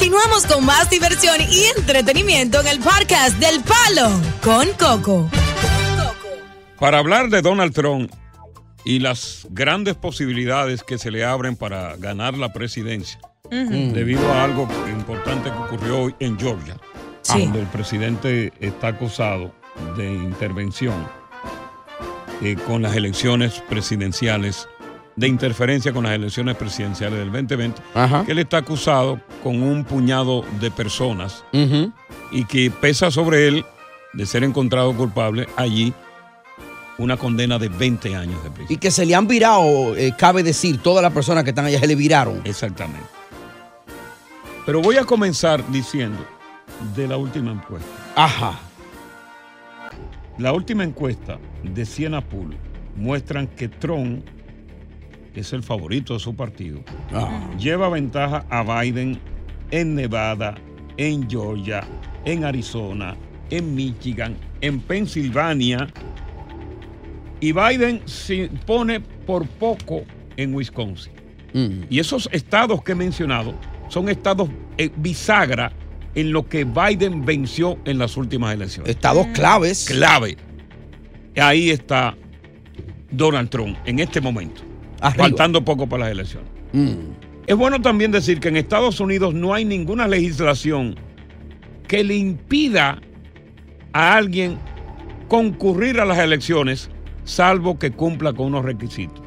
Continuamos 0.00 0.46
con 0.46 0.64
más 0.64 0.88
diversión 0.88 1.36
y 1.42 1.64
entretenimiento 1.78 2.58
en 2.62 2.68
el 2.68 2.78
podcast 2.80 3.36
del 3.38 3.60
Palo 3.62 4.08
con 4.42 4.66
Coco. 4.78 5.28
Para 6.78 6.96
hablar 7.00 7.28
de 7.28 7.42
Donald 7.42 7.74
Trump 7.74 8.10
y 8.82 9.00
las 9.00 9.46
grandes 9.50 9.96
posibilidades 9.96 10.82
que 10.84 10.96
se 10.96 11.10
le 11.10 11.22
abren 11.22 11.54
para 11.54 11.96
ganar 11.96 12.32
la 12.38 12.50
presidencia, 12.50 13.20
Ujú. 13.44 13.92
debido 13.92 14.26
a 14.32 14.44
algo 14.44 14.66
importante 14.90 15.50
que 15.50 15.56
ocurrió 15.58 15.98
hoy 16.04 16.14
en 16.18 16.38
Georgia, 16.40 16.78
Sí. 17.20 17.42
donde 17.42 17.60
el 17.60 17.66
presidente 17.66 18.54
está 18.58 18.88
acusado 18.88 19.54
de 19.98 20.10
intervención 20.10 21.06
eh, 22.42 22.56
con 22.66 22.80
las 22.80 22.96
elecciones 22.96 23.62
presidenciales, 23.68 24.66
de 25.16 25.28
interferencia 25.28 25.92
con 25.92 26.04
las 26.04 26.12
elecciones 26.12 26.56
presidenciales 26.56 27.18
del 27.18 27.30
2020, 27.32 27.82
Ajá. 27.94 28.24
que 28.24 28.32
él 28.32 28.38
está 28.38 28.58
acusado 28.58 29.20
con 29.42 29.62
un 29.62 29.84
puñado 29.84 30.44
de 30.60 30.70
personas 30.70 31.44
y 32.32 32.44
que 32.44 32.70
pesa 32.70 33.10
sobre 33.10 33.48
él 33.48 33.64
de 34.12 34.26
ser 34.26 34.44
encontrado 34.44 34.94
culpable 34.94 35.46
allí 35.56 35.92
una 36.98 37.16
condena 37.16 37.58
de 37.58 37.68
20 37.68 38.14
años 38.14 38.42
de 38.44 38.50
prisión. 38.50 38.72
Y 38.72 38.76
que 38.76 38.90
se 38.90 39.06
le 39.06 39.14
han 39.14 39.26
virado, 39.26 39.96
eh, 39.96 40.14
cabe 40.16 40.42
decir, 40.42 40.78
todas 40.82 41.02
las 41.02 41.12
personas 41.12 41.44
que 41.44 41.50
están 41.50 41.64
allá 41.64 41.78
se 41.80 41.86
le 41.86 41.94
viraron. 41.94 42.40
Exactamente. 42.44 43.06
Pero 44.66 44.82
voy 44.82 44.96
a 44.98 45.04
comenzar 45.04 45.66
diciendo 45.70 46.24
de 46.94 47.08
la 47.08 47.16
última 47.16 47.52
encuesta. 47.52 47.88
Ajá. 48.16 48.58
La 50.38 50.52
última 50.52 50.84
encuesta 50.84 51.38
de 51.62 51.84
Siena 51.84 52.20
Pool 52.20 52.56
muestran 52.96 53.46
que 53.46 53.68
Trump, 53.68 54.24
es 55.34 55.52
el 55.52 55.62
favorito 55.62 56.14
de 56.14 56.20
su 56.20 56.34
partido, 56.34 56.80
Ah. 57.12 57.48
lleva 57.58 57.88
ventaja 57.88 58.44
a 58.50 58.62
Biden 58.82 59.18
en 59.70 59.94
Nevada 59.94 60.56
en 60.96 61.28
Georgia, 61.30 61.82
en 62.24 62.44
Arizona, 62.44 63.16
en 63.50 63.74
Michigan, 63.74 64.36
en 64.60 64.80
Pensilvania. 64.80 65.88
Y 67.40 67.52
Biden 67.52 68.02
se 68.04 68.50
pone 68.66 69.00
por 69.00 69.46
poco 69.46 70.02
en 70.36 70.54
Wisconsin. 70.54 71.12
Y 71.88 71.98
esos 71.98 72.28
estados 72.32 72.82
que 72.84 72.92
he 72.92 72.94
mencionado 72.94 73.54
son 73.88 74.08
estados 74.08 74.48
eh, 74.78 74.90
bisagra 74.96 75.72
en 76.14 76.32
lo 76.32 76.46
que 76.48 76.64
Biden 76.64 77.24
venció 77.24 77.78
en 77.84 77.98
las 77.98 78.16
últimas 78.16 78.54
elecciones. 78.54 78.90
Estados 78.90 79.26
claves. 79.28 79.86
Clave. 79.88 80.36
Ahí 81.36 81.70
está 81.70 82.16
Donald 83.10 83.48
Trump 83.48 83.76
en 83.84 83.98
este 83.98 84.20
momento. 84.20 84.62
Arriba. 85.00 85.24
Faltando 85.24 85.64
poco 85.64 85.88
para 85.88 86.04
las 86.04 86.12
elecciones. 86.12 86.50
Mm. 86.72 86.94
Es 87.46 87.56
bueno 87.56 87.80
también 87.80 88.10
decir 88.12 88.38
que 88.40 88.48
en 88.48 88.56
Estados 88.56 89.00
Unidos 89.00 89.34
no 89.34 89.54
hay 89.54 89.64
ninguna 89.64 90.06
legislación 90.06 90.94
que 91.88 92.04
le 92.04 92.14
impida 92.16 93.00
a 93.92 94.14
alguien 94.14 94.58
concurrir 95.28 95.98
a 96.00 96.04
las 96.04 96.18
elecciones 96.18 96.90
salvo 97.24 97.78
que 97.78 97.90
cumpla 97.90 98.32
con 98.32 98.46
unos 98.46 98.64
requisitos. 98.64 99.20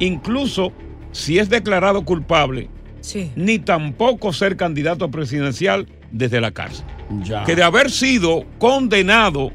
Incluso 0.00 0.72
si 1.12 1.38
es 1.38 1.48
declarado 1.48 2.04
culpable, 2.04 2.68
Sí. 3.00 3.30
ni 3.36 3.58
tampoco 3.58 4.32
ser 4.32 4.56
candidato 4.56 5.10
presidencial 5.10 5.86
desde 6.10 6.40
la 6.40 6.50
cárcel. 6.50 6.84
Ya. 7.22 7.44
Que 7.44 7.54
de 7.56 7.62
haber 7.62 7.90
sido 7.90 8.44
condenado 8.58 9.50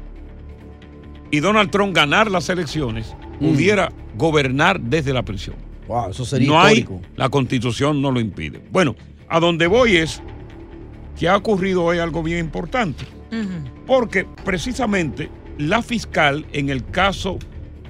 y 1.30 1.40
Donald 1.40 1.70
Trump 1.70 1.94
ganar 1.94 2.30
las 2.30 2.48
elecciones, 2.48 3.14
Mm. 3.40 3.48
pudiera 3.48 3.92
gobernar 4.16 4.80
desde 4.80 5.12
la 5.12 5.22
prisión. 5.22 5.56
Wow, 5.88 6.10
eso 6.10 6.24
sería 6.24 6.48
no 6.48 6.62
histórico. 6.62 7.00
hay, 7.02 7.10
la 7.16 7.28
constitución 7.28 8.00
no 8.00 8.10
lo 8.10 8.20
impide. 8.20 8.62
Bueno, 8.70 8.94
a 9.28 9.40
donde 9.40 9.66
voy 9.66 9.96
es 9.96 10.22
que 11.18 11.28
ha 11.28 11.36
ocurrido 11.36 11.84
hoy 11.84 11.98
algo 11.98 12.22
bien 12.22 12.38
importante, 12.38 13.04
porque 13.86 14.24
precisamente 14.44 15.28
la 15.58 15.82
fiscal 15.82 16.46
en 16.52 16.68
el 16.70 16.84
caso 16.86 17.38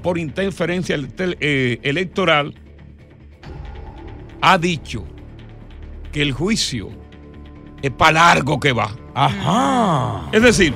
por 0.03 0.19
interferencia 0.19 0.97
eh, 1.19 1.79
electoral 1.83 2.55
ha 4.41 4.59
dicho 4.59 5.05
que 6.13 6.23
el 6.23 6.33
juicio 6.33 6.91
es 7.81 7.91
para 7.91 8.13
largo 8.13 8.61
que 8.61 8.73
va. 8.73 8.95
Ajá. 9.15 10.29
Es 10.33 10.43
decir, 10.43 10.75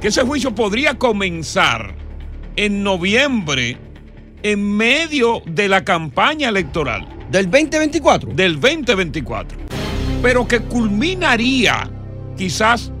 que 0.00 0.08
ese 0.08 0.22
juicio 0.22 0.54
podría 0.54 0.96
comenzar 0.98 1.94
en 2.56 2.82
noviembre 2.82 3.76
en 4.42 4.76
medio 4.76 5.42
de 5.46 5.68
la 5.68 5.84
campaña 5.84 6.48
electoral. 6.48 7.06
¿Del 7.30 7.50
2024? 7.50 8.32
Del 8.34 8.60
2024. 8.60 9.58
Pero 10.22 10.46
que 10.48 10.60
culminaría 10.60 11.88
quizás 12.36 12.92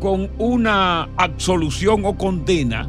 con 0.00 0.30
una 0.38 1.08
absolución 1.16 2.04
o 2.04 2.16
condena 2.16 2.88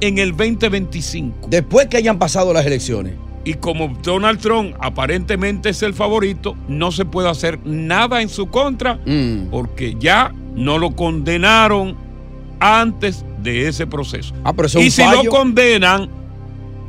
en 0.00 0.18
el 0.18 0.30
2025. 0.36 1.48
Después 1.48 1.86
que 1.88 1.96
hayan 1.96 2.18
pasado 2.18 2.52
las 2.52 2.64
elecciones. 2.66 3.14
Y 3.44 3.54
como 3.54 3.96
Donald 4.02 4.40
Trump 4.40 4.74
aparentemente 4.80 5.70
es 5.70 5.82
el 5.82 5.94
favorito, 5.94 6.54
no 6.68 6.92
se 6.92 7.04
puede 7.04 7.28
hacer 7.30 7.58
nada 7.64 8.20
en 8.20 8.28
su 8.28 8.48
contra 8.48 8.98
Mm. 9.06 9.48
porque 9.50 9.96
ya 9.98 10.32
no 10.54 10.76
lo 10.78 10.94
condenaron 10.94 11.96
antes 12.60 13.24
de 13.42 13.68
ese 13.68 13.86
proceso. 13.86 14.34
Ah, 14.44 14.52
pero 14.52 14.66
eso 14.66 14.78
es 14.80 14.84
y 14.84 14.88
un 14.88 14.92
si 14.92 15.02
fallo. 15.02 15.22
lo 15.24 15.30
condenan, 15.30 16.08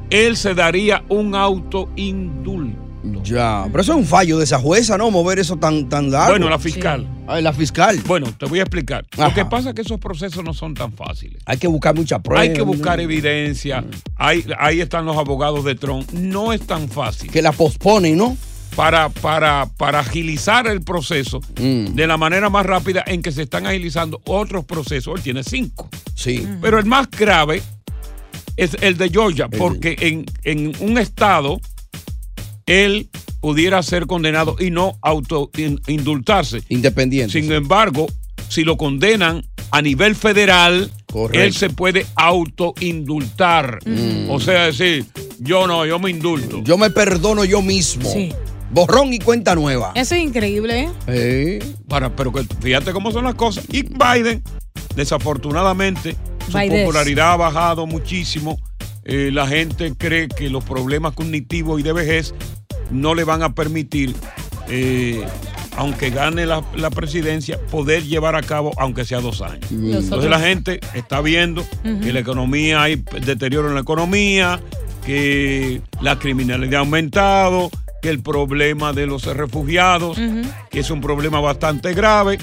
él 0.09 0.37
se 0.37 0.53
daría 0.53 1.03
un 1.09 1.35
autoindulto. 1.35 2.79
Ya, 3.23 3.65
pero 3.71 3.81
eso 3.81 3.93
es 3.93 3.97
un 3.97 4.05
fallo 4.05 4.37
de 4.37 4.43
esa 4.43 4.59
jueza, 4.59 4.97
¿no? 4.97 5.09
Mover 5.09 5.39
eso 5.39 5.55
tan, 5.55 5.87
tan 5.87 6.11
largo. 6.11 6.31
Bueno, 6.31 6.49
la 6.49 6.59
fiscal. 6.59 7.07
Ay, 7.27 7.41
la 7.41 7.53
fiscal. 7.53 7.97
Bueno, 8.05 8.27
te 8.37 8.45
voy 8.45 8.59
a 8.59 8.63
explicar. 8.63 9.05
Lo 9.17 9.33
que 9.33 9.45
pasa 9.45 9.69
es 9.69 9.75
que 9.75 9.81
esos 9.83 9.99
procesos 9.99 10.43
no 10.43 10.53
son 10.53 10.73
tan 10.73 10.91
fáciles. 10.91 11.41
Hay 11.45 11.57
que 11.57 11.67
buscar 11.67 11.95
mucha 11.95 12.19
prueba. 12.19 12.41
Hay 12.41 12.51
que 12.51 12.61
buscar 12.61 12.97
¿no? 12.97 13.03
evidencia. 13.03 13.85
Ahí, 14.17 14.45
ahí 14.59 14.81
están 14.81 15.05
los 15.05 15.15
abogados 15.17 15.63
de 15.63 15.75
Trump. 15.75 16.11
No 16.11 16.51
es 16.51 16.61
tan 16.67 16.89
fácil. 16.89 17.31
Que 17.31 17.41
la 17.41 17.53
posponen, 17.53 18.17
¿no? 18.17 18.35
Para, 18.75 19.09
para, 19.09 19.67
para 19.77 19.99
agilizar 19.99 20.67
el 20.67 20.81
proceso 20.81 21.39
Mm. 21.59 21.95
de 21.95 22.07
la 22.07 22.17
manera 22.17 22.49
más 22.49 22.65
rápida 22.65 23.03
en 23.07 23.21
que 23.21 23.31
se 23.31 23.43
están 23.43 23.65
agilizando 23.65 24.21
otros 24.25 24.65
procesos. 24.65 25.15
Él 25.17 25.23
tiene 25.23 25.43
cinco. 25.43 25.89
Sí. 26.15 26.45
Pero 26.61 26.77
el 26.79 26.85
más 26.85 27.09
grave 27.09 27.63
es 28.63 28.75
el 28.81 28.97
de 28.97 29.09
Georgia, 29.09 29.47
El- 29.51 29.57
porque 29.57 29.95
en, 29.99 30.25
en 30.43 30.73
un 30.79 30.97
estado 30.97 31.59
él 32.65 33.09
pudiera 33.41 33.81
ser 33.83 34.05
condenado 34.05 34.55
y 34.59 34.69
no 34.71 34.97
autoindultarse. 35.01 36.61
Independiente. 36.69 37.41
Sin 37.41 37.51
embargo, 37.51 38.07
si 38.49 38.63
lo 38.63 38.77
condenan 38.77 39.43
a 39.71 39.81
nivel 39.81 40.15
federal, 40.15 40.91
Correcto. 41.11 41.39
él 41.43 41.53
se 41.53 41.69
puede 41.69 42.05
autoindultar. 42.15 43.79
Mm. 43.85 44.29
O 44.29 44.39
sea, 44.39 44.65
decir, 44.65 45.05
yo 45.39 45.67
no, 45.67 45.85
yo 45.85 45.99
me 45.99 46.09
indulto. 46.09 46.61
Yo 46.63 46.77
me 46.77 46.89
perdono 46.89 47.45
yo 47.45 47.61
mismo. 47.61 48.11
Sí. 48.11 48.33
Borrón 48.71 49.13
y 49.13 49.19
cuenta 49.19 49.55
nueva. 49.55 49.93
Eso 49.95 50.13
es 50.15 50.21
increíble, 50.21 50.81
¿eh? 50.81 50.89
Eh, 51.07 51.59
Para, 51.87 52.15
pero 52.15 52.31
que, 52.31 52.43
fíjate 52.61 52.91
cómo 52.91 53.11
son 53.11 53.23
las 53.23 53.33
cosas. 53.35 53.65
Y 53.71 53.81
Biden, 53.83 54.43
desafortunadamente, 54.95 56.15
su 56.49 56.57
popularidad 56.57 57.33
ha 57.33 57.37
bajado 57.37 57.87
muchísimo. 57.87 58.57
Eh, 59.05 59.31
la 59.33 59.47
gente 59.47 59.93
cree 59.97 60.27
que 60.27 60.49
los 60.49 60.63
problemas 60.63 61.13
cognitivos 61.13 61.79
y 61.79 61.83
de 61.83 61.93
vejez 61.93 62.33
no 62.91 63.15
le 63.15 63.23
van 63.23 63.41
a 63.43 63.53
permitir, 63.53 64.15
eh, 64.67 65.23
aunque 65.77 66.09
gane 66.09 66.45
la, 66.45 66.63
la 66.75 66.89
presidencia, 66.89 67.59
poder 67.71 68.03
llevar 68.03 68.35
a 68.35 68.41
cabo, 68.41 68.71
aunque 68.77 69.05
sea 69.05 69.21
dos 69.21 69.41
años. 69.41 69.71
Entonces 69.71 70.29
la 70.29 70.39
gente 70.39 70.79
está 70.93 71.21
viendo 71.21 71.65
que 71.83 72.13
la 72.13 72.19
economía, 72.19 72.83
hay 72.83 73.03
deterioro 73.25 73.69
en 73.69 73.75
la 73.75 73.81
economía, 73.81 74.59
que 75.05 75.81
la 76.01 76.19
criminalidad 76.19 76.75
ha 76.75 76.79
aumentado, 76.79 77.71
que 78.01 78.09
el 78.09 78.21
problema 78.21 78.93
de 78.93 79.05
los 79.05 79.25
refugiados, 79.25 80.17
que 80.69 80.79
es 80.79 80.89
un 80.89 81.01
problema 81.01 81.39
bastante 81.39 81.93
grave, 81.93 82.37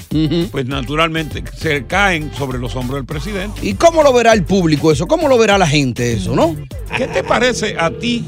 pues 0.51 0.65
naturalmente 0.65 1.43
se 1.57 1.85
caen 1.85 2.31
sobre 2.37 2.59
los 2.59 2.75
hombros 2.75 2.99
del 2.99 3.05
presidente. 3.05 3.59
¿Y 3.61 3.73
cómo 3.73 4.03
lo 4.03 4.13
verá 4.13 4.33
el 4.33 4.43
público 4.43 4.91
eso? 4.91 5.07
¿Cómo 5.07 5.27
lo 5.27 5.37
verá 5.37 5.57
la 5.57 5.67
gente 5.67 6.13
eso, 6.13 6.35
no? 6.35 6.55
¿Qué 6.95 7.07
te 7.07 7.23
parece 7.23 7.75
a 7.79 7.91
ti 7.91 8.25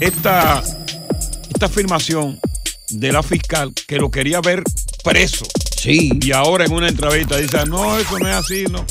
esta, 0.00 0.62
esta 1.52 1.66
afirmación 1.66 2.38
de 2.90 3.12
la 3.12 3.22
fiscal 3.22 3.72
que 3.86 3.98
lo 3.98 4.10
quería 4.10 4.40
ver 4.40 4.62
preso? 5.04 5.44
Sí. 5.76 6.10
Y 6.22 6.32
ahora 6.32 6.64
en 6.64 6.72
una 6.72 6.88
entrevista 6.88 7.36
dice, 7.36 7.64
no, 7.66 7.98
eso 7.98 8.18
no 8.18 8.28
es 8.28 8.34
así, 8.34 8.64
no. 8.70 8.84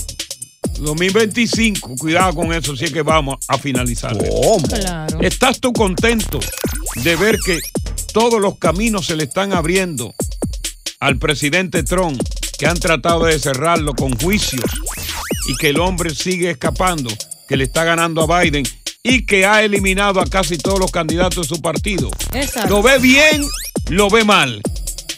2025, 0.82 1.96
cuidado 1.98 2.36
con 2.36 2.54
eso, 2.54 2.76
si 2.76 2.86
es 2.86 2.92
que 2.92 3.04
vamos 3.04 3.38
a 3.48 3.58
finalizar. 3.58 4.18
¿Cómo? 4.18 4.68
Claro. 4.68 5.20
¿Estás 5.22 5.60
tú 5.60 5.72
contento 5.74 6.40
de 6.96 7.16
ver 7.16 7.38
que 7.46 7.60
todos 8.14 8.42
los 8.42 8.58
caminos 8.58 9.06
se 9.06 9.16
le 9.16 9.24
están 9.24 9.54
abriendo 9.54 10.14
al 11.00 11.18
presidente 11.18 11.84
Trump, 11.84 12.22
que 12.58 12.68
han 12.68 12.80
tratado 12.80 13.26
de 13.26 13.40
cerrarlo 13.40 13.94
con 13.94 14.18
juicios 14.20 14.66
y 15.48 15.56
que 15.56 15.70
el 15.70 15.80
hombre 15.80 16.14
sigue 16.14 16.52
escapando, 16.52 17.10
que 17.48 17.58
le 17.58 17.66
está 17.66 17.84
ganando 17.84 18.22
a 18.22 18.42
Biden 18.42 18.64
y 19.04 19.26
que 19.26 19.46
ha 19.46 19.64
eliminado 19.64 20.20
a 20.20 20.26
casi 20.26 20.58
todos 20.58 20.80
los 20.80 20.92
candidatos 20.92 21.48
de 21.48 21.56
su 21.56 21.62
partido? 21.62 22.10
Exacto. 22.34 22.70
¿Lo 22.70 22.84
ve 22.84 22.98
bien? 23.00 23.46
¿Lo 23.90 24.10
ve 24.10 24.24
mal? 24.24 24.62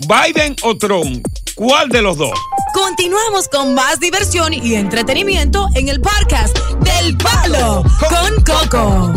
¿Biden 0.08 0.56
o 0.62 0.78
Trump? 0.78 1.26
¿Cuál 1.56 1.90
de 1.90 2.02
los 2.02 2.18
dos? 2.18 2.38
Continuamos 2.74 3.50
con 3.50 3.76
más 3.76 4.00
diversión 4.00 4.52
y 4.52 4.74
entretenimiento 4.74 5.68
en 5.76 5.90
el 5.90 6.02
podcast 6.02 6.58
del 6.80 7.16
Palo 7.18 7.84
con 8.10 8.44
Coco. 8.44 9.14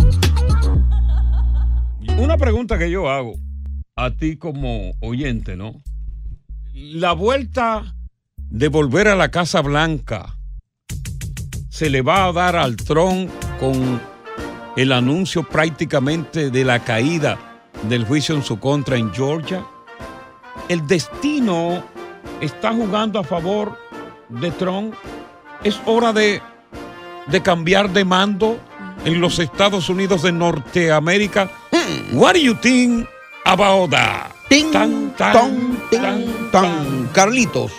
Una 2.19 2.37
pregunta 2.37 2.79
que 2.79 2.91
yo 2.91 3.09
hago 3.09 3.35
a 3.97 4.11
ti 4.11 4.37
como 4.37 4.93
oyente, 5.01 5.57
¿no? 5.57 5.83
La 6.75 7.13
vuelta 7.13 7.97
de 8.37 8.69
volver 8.69 9.09
a 9.09 9.17
la 9.17 9.31
Casa 9.31 9.63
Blanca 9.63 10.37
se 11.71 11.89
le 11.89 12.03
va 12.03 12.27
a 12.27 12.33
dar 12.33 12.57
al 12.57 12.77
Trump 12.77 13.31
con 13.59 14.01
el 14.77 14.93
anuncio 14.93 15.43
prácticamente 15.43 16.51
de 16.51 16.65
la 16.65 16.85
caída 16.85 17.39
del 17.89 18.05
juicio 18.05 18.35
en 18.35 18.43
su 18.43 18.61
contra 18.61 18.97
en 18.97 19.13
Georgia. 19.15 19.67
El 20.69 20.87
destino 20.87 21.96
está 22.41 22.73
jugando 22.73 23.19
a 23.19 23.25
favor 23.25 23.77
de 24.29 24.51
Trump. 24.53 24.95
Es 25.65 25.81
hora 25.87 26.13
de, 26.13 26.41
de 27.27 27.43
cambiar 27.43 27.91
de 27.91 28.05
mando 28.05 28.59
en 29.05 29.21
los 29.21 29.39
Estados 29.39 29.89
Unidos 29.89 30.23
de 30.23 30.33
Norteamérica. 30.33 31.49
What 32.13 32.35
do 32.35 32.39
you 32.41 32.55
think 32.55 33.07
about 33.45 33.91
that? 33.91 34.31
Ting, 34.49 34.71
Tan, 34.71 35.13
tan, 35.17 35.33
ton, 35.33 35.79
ting, 35.91 36.51
tan. 36.53 37.09
Carlitos. 37.13 37.73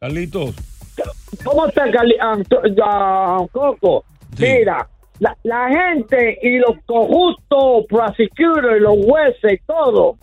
Carlitos. 0.00 0.54
¿Cómo 1.44 1.66
está, 1.66 1.90
Cali- 1.90 2.16
ah, 2.20 3.38
Coco? 3.50 4.04
Sí. 4.36 4.44
Mira, 4.44 4.88
la, 5.18 5.36
la 5.42 5.68
gente 5.68 6.38
y 6.42 6.58
los 6.58 6.76
corruptos 6.86 7.86
prosecutors, 7.88 8.80
los 8.80 8.96
jueces 9.04 9.54
y 9.54 9.58
todo, 9.66 10.16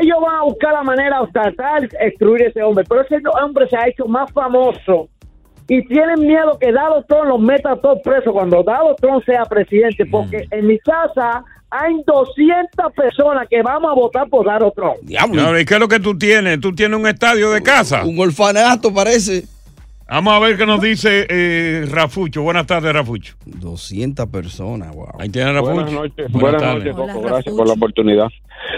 ellos 0.00 0.18
van 0.20 0.36
a 0.36 0.42
buscar 0.42 0.72
la 0.72 0.82
manera 0.82 1.20
de 1.20 1.32
tratar 1.32 1.88
de 1.88 1.98
destruir 1.98 2.42
ese 2.42 2.62
hombre, 2.62 2.84
pero 2.88 3.02
ese 3.02 3.20
hombre 3.42 3.68
se 3.68 3.76
ha 3.76 3.88
hecho 3.88 4.06
más 4.06 4.30
famoso 4.32 5.08
y 5.68 5.86
tienen 5.86 6.20
miedo 6.20 6.58
que 6.58 6.72
Donald 6.72 7.06
Trump 7.06 7.28
los 7.28 7.40
meta 7.40 7.72
a 7.72 7.76
todos 7.76 8.00
presos 8.02 8.32
cuando 8.32 8.62
Donald 8.62 8.96
Trump 9.00 9.24
sea 9.24 9.44
presidente, 9.44 10.04
porque 10.06 10.46
en 10.50 10.66
mi 10.66 10.78
casa 10.80 11.44
hay 11.70 11.94
200 12.06 12.92
personas 12.94 13.48
que 13.48 13.62
vamos 13.62 13.90
a 13.90 13.94
votar 13.94 14.28
por 14.28 14.44
Donald 14.44 14.72
Trump. 14.74 14.96
Ahora, 15.18 15.60
¿y 15.60 15.64
qué 15.64 15.74
es 15.74 15.80
lo 15.80 15.88
que 15.88 16.00
tú 16.00 16.18
tienes? 16.18 16.60
¿Tú 16.60 16.74
tienes 16.74 16.98
un 16.98 17.06
estadio 17.06 17.50
de 17.50 17.62
casa? 17.62 18.04
Un 18.04 18.18
orfanato 18.18 18.92
parece. 18.92 19.44
Vamos 20.08 20.34
a 20.34 20.38
ver 20.40 20.56
qué 20.58 20.66
nos 20.66 20.80
dice 20.80 21.26
eh, 21.28 21.86
Rafucho. 21.90 22.42
Buenas 22.42 22.66
tardes, 22.66 22.92
Rafucho. 22.92 23.34
200 23.46 24.26
personas, 24.26 24.94
wow. 24.94 25.08
Ahí 25.18 25.28
tiene 25.30 25.52
Rafucho. 25.52 25.74
Buenas 25.74 25.92
noches, 25.92 26.32
Buenas 26.32 26.62
noches, 26.62 26.94
Coco. 26.94 27.20
Gracias 27.22 27.54
por 27.54 27.66
la 27.66 27.72
oportunidad. 27.72 28.28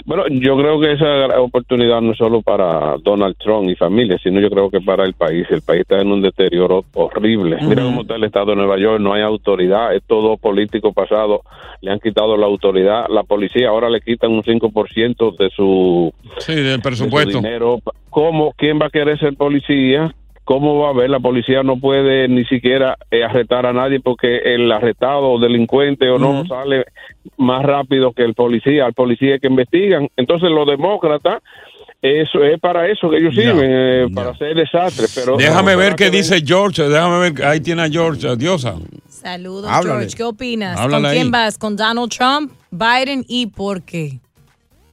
Bueno, 0.06 0.24
yo 0.28 0.56
creo 0.56 0.80
que 0.80 0.92
esa 0.92 1.40
oportunidad 1.40 2.00
no 2.00 2.12
es 2.12 2.18
solo 2.18 2.40
para 2.42 2.96
Donald 3.02 3.36
Trump 3.38 3.68
y 3.68 3.74
familia, 3.74 4.18
sino 4.22 4.40
yo 4.40 4.48
creo 4.48 4.70
que 4.70 4.80
para 4.80 5.04
el 5.04 5.14
país. 5.14 5.46
El 5.50 5.62
país 5.62 5.82
está 5.82 6.00
en 6.00 6.12
un 6.12 6.22
deterioro 6.22 6.84
horrible. 6.94 7.58
Mira 7.62 7.82
cómo 7.82 8.02
está 8.02 8.14
el 8.14 8.24
estado 8.24 8.46
de 8.50 8.56
Nueva 8.56 8.78
York, 8.78 9.00
no 9.00 9.12
hay 9.12 9.22
autoridad, 9.22 9.94
es 9.94 10.02
todo 10.06 10.36
político 10.36 10.92
pasado. 10.92 11.42
Le 11.80 11.90
han 11.90 12.00
quitado 12.00 12.36
la 12.36 12.46
autoridad. 12.46 13.06
La 13.08 13.24
policía 13.24 13.68
ahora 13.68 13.90
le 13.90 14.00
quitan 14.00 14.30
un 14.32 14.42
5% 14.42 15.36
de 15.36 15.50
su, 15.50 16.12
Sí, 16.38 16.54
del 16.54 16.64
de 16.64 16.74
su 16.76 16.80
presupuesto. 16.80 17.38
dinero. 17.38 17.80
¿Cómo? 18.08 18.52
¿Quién 18.56 18.80
va 18.80 18.86
a 18.86 18.90
querer 18.90 19.18
ser 19.18 19.34
policía? 19.36 20.14
¿Cómo 20.44 20.78
va 20.78 20.90
a 20.90 20.92
ver? 20.92 21.08
La 21.08 21.20
policía 21.20 21.62
no 21.62 21.78
puede 21.78 22.28
ni 22.28 22.44
siquiera 22.44 22.98
eh, 23.10 23.24
arrestar 23.24 23.64
a 23.64 23.72
nadie 23.72 24.00
porque 24.00 24.36
el 24.54 24.70
arrestado 24.70 25.30
o 25.32 25.38
delincuente 25.38 26.08
o 26.10 26.18
no 26.18 26.44
sale 26.46 26.84
más 27.38 27.62
rápido 27.62 28.12
que 28.12 28.24
el 28.24 28.34
policía. 28.34 28.84
Al 28.84 28.92
policía 28.92 29.38
que 29.38 29.46
investigan. 29.48 30.08
Entonces 30.18 30.50
los 30.50 30.66
demócratas, 30.66 31.42
eso 32.02 32.44
es 32.44 32.60
para 32.60 32.86
eso 32.88 33.08
que 33.08 33.16
ellos 33.16 33.34
sirven, 33.34 33.70
eh, 33.70 34.06
para 34.14 34.30
hacer 34.32 34.54
desastres. 34.54 35.12
Pero 35.14 35.38
Déjame 35.38 35.76
ver 35.76 35.94
qué 35.94 36.10
dice 36.10 36.42
George. 36.44 36.82
Déjame 36.82 37.30
ver. 37.30 37.44
Ahí 37.46 37.60
tiene 37.60 37.82
a 37.82 37.88
George, 37.88 38.36
Diosa. 38.36 38.74
Saludos, 39.08 39.70
Háblale. 39.70 40.00
George. 40.00 40.16
¿Qué 40.16 40.24
opinas? 40.24 40.78
Háblale 40.78 41.04
¿Con 41.04 41.12
quién 41.12 41.24
ahí. 41.26 41.30
vas? 41.30 41.56
¿Con 41.56 41.76
Donald 41.76 42.10
Trump, 42.10 42.52
Biden 42.70 43.24
y 43.28 43.46
por 43.46 43.82
qué? 43.82 44.20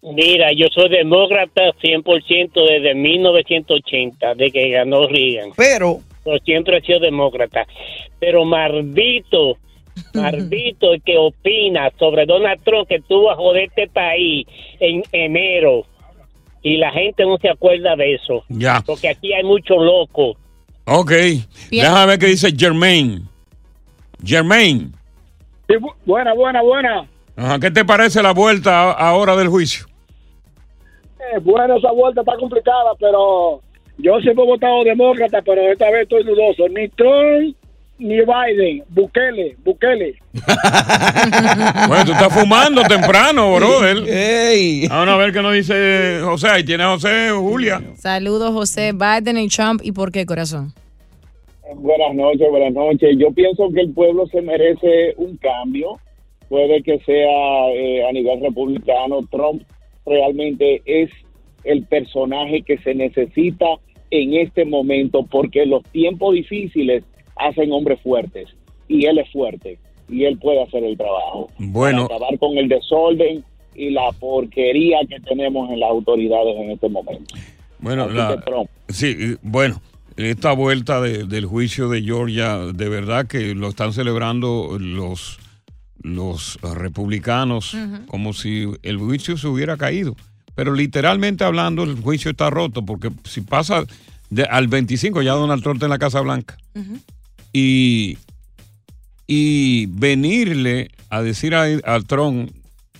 Mira, 0.03 0.51
yo 0.53 0.65
soy 0.73 0.89
demócrata 0.89 1.61
100% 1.81 2.51
desde 2.53 2.95
1980, 2.95 4.33
de 4.35 4.51
que 4.51 4.69
ganó 4.69 5.07
Reagan. 5.07 5.51
Pero... 5.55 5.99
Pero 6.23 6.37
siempre 6.45 6.77
he 6.77 6.81
sido 6.81 6.99
demócrata. 6.99 7.65
Pero 8.19 8.45
maldito, 8.45 9.57
maldito 10.13 10.93
el 10.93 11.01
que 11.01 11.17
opina 11.17 11.91
sobre 11.97 12.25
Donald 12.25 12.61
Trump 12.63 12.87
que 12.87 12.99
tuvo 13.01 13.31
a 13.31 13.35
joder 13.35 13.63
este 13.69 13.87
país 13.87 14.45
en 14.79 15.03
enero. 15.11 15.83
Y 16.63 16.77
la 16.77 16.91
gente 16.91 17.23
no 17.23 17.37
se 17.37 17.49
acuerda 17.49 17.95
de 17.95 18.13
eso. 18.15 18.43
Ya. 18.49 18.81
Porque 18.85 19.09
aquí 19.09 19.33
hay 19.33 19.43
mucho 19.43 19.75
loco. 19.83 20.35
Ok. 20.85 21.11
Déjame 21.71 22.05
ver 22.05 22.19
qué 22.19 22.27
dice 22.27 22.51
Germain. 22.55 23.27
Germain. 24.23 24.93
buena, 26.05 26.33
buena, 26.33 26.61
buena. 26.61 27.07
Ajá, 27.35 27.59
¿Qué 27.59 27.71
te 27.71 27.83
parece 27.83 28.21
la 28.21 28.33
vuelta 28.33 28.91
a- 28.91 29.09
ahora 29.09 29.35
del 29.35 29.47
juicio? 29.47 29.87
Eh, 31.21 31.39
bueno, 31.41 31.77
esa 31.77 31.91
vuelta 31.91 32.21
está 32.21 32.35
complicada, 32.37 32.91
pero 32.99 33.61
yo 33.97 34.19
siempre 34.21 34.43
he 34.43 34.47
votado 34.47 34.83
demócrata, 34.83 35.41
pero 35.41 35.61
esta 35.71 35.89
vez 35.91 36.03
estoy 36.03 36.23
dudoso. 36.23 36.67
Ni 36.69 36.89
Trump 36.89 37.55
ni 38.01 38.15
Biden. 38.15 38.83
Bukele, 38.89 39.55
Bukele. 39.63 40.15
Bueno, 41.87 42.05
tú 42.05 42.11
estás 42.13 42.33
fumando 42.33 42.81
temprano, 42.83 43.55
brother. 43.55 43.97
Vamos 44.89 45.07
a 45.07 45.17
ver 45.17 45.31
qué 45.31 45.41
nos 45.41 45.53
dice 45.53 46.19
José. 46.23 46.47
Ahí 46.49 46.63
tiene 46.63 46.83
a 46.83 46.91
José, 46.93 47.29
Julia. 47.31 47.81
Saludos, 47.95 48.51
José, 48.51 48.91
Biden 48.93 49.37
y 49.37 49.47
Trump. 49.47 49.81
¿Y 49.83 49.91
por 49.91 50.11
qué, 50.11 50.25
corazón? 50.25 50.73
Buenas 51.75 52.15
noches, 52.15 52.49
buenas 52.49 52.73
noches. 52.73 53.17
Yo 53.17 53.31
pienso 53.31 53.69
que 53.73 53.81
el 53.81 53.93
pueblo 53.93 54.25
se 54.27 54.41
merece 54.41 55.13
un 55.17 55.37
cambio. 55.37 55.99
Puede 56.49 56.81
que 56.83 56.99
sea 56.99 57.69
eh, 57.73 58.07
a 58.07 58.11
nivel 58.11 58.41
republicano. 58.41 59.19
Trump 59.29 59.61
realmente 60.05 60.81
es 60.85 61.09
el 61.63 61.83
personaje 61.85 62.61
que 62.63 62.77
se 62.79 62.93
necesita 62.95 63.65
en 64.09 64.33
este 64.35 64.65
momento 64.65 65.23
porque 65.29 65.65
los 65.65 65.83
tiempos 65.83 66.33
difíciles 66.35 67.03
hacen 67.35 67.71
hombres 67.71 67.99
fuertes 68.01 68.47
y 68.87 69.05
él 69.05 69.19
es 69.19 69.31
fuerte 69.31 69.77
y 70.09 70.25
él 70.25 70.37
puede 70.37 70.61
hacer 70.63 70.83
el 70.83 70.97
trabajo. 70.97 71.49
Bueno. 71.57 72.07
Para 72.07 72.17
acabar 72.17 72.39
con 72.39 72.57
el 72.57 72.67
desorden 72.67 73.43
y 73.75 73.91
la 73.91 74.11
porquería 74.19 74.97
que 75.07 75.19
tenemos 75.21 75.69
en 75.71 75.79
las 75.79 75.89
autoridades 75.89 76.57
en 76.57 76.71
este 76.71 76.89
momento. 76.89 77.35
Bueno, 77.79 78.09
la- 78.09 78.43
sí, 78.89 79.37
bueno, 79.41 79.81
esta 80.17 80.51
vuelta 80.53 80.99
de- 80.99 81.23
del 81.25 81.45
juicio 81.45 81.87
de 81.87 82.01
Georgia, 82.01 82.57
de 82.57 82.89
verdad 82.89 83.27
que 83.27 83.55
lo 83.55 83.69
están 83.69 83.93
celebrando 83.93 84.77
los, 84.79 85.39
los 86.03 86.57
republicanos 86.61 87.75
como 88.07 88.33
si 88.33 88.67
el 88.83 88.97
juicio 88.97 89.37
se 89.37 89.47
hubiera 89.47 89.77
caído. 89.77 90.15
Pero 90.55 90.73
literalmente 90.73 91.43
hablando, 91.43 91.83
el 91.83 91.95
juicio 92.01 92.31
está 92.31 92.49
roto, 92.49 92.83
porque 92.85 93.09
si 93.23 93.41
pasa 93.41 93.83
de- 94.29 94.43
al 94.43 94.67
25, 94.67 95.21
ya 95.21 95.33
Donald 95.33 95.63
Trump 95.63 95.77
está 95.77 95.85
en 95.85 95.91
la 95.91 95.99
Casa 95.99 96.21
Blanca. 96.21 96.57
Y, 97.53 98.17
y 99.27 99.85
venirle 99.87 100.89
a 101.09 101.21
decir 101.21 101.55
a, 101.55 101.63
a 101.85 101.99
Trump 102.01 102.51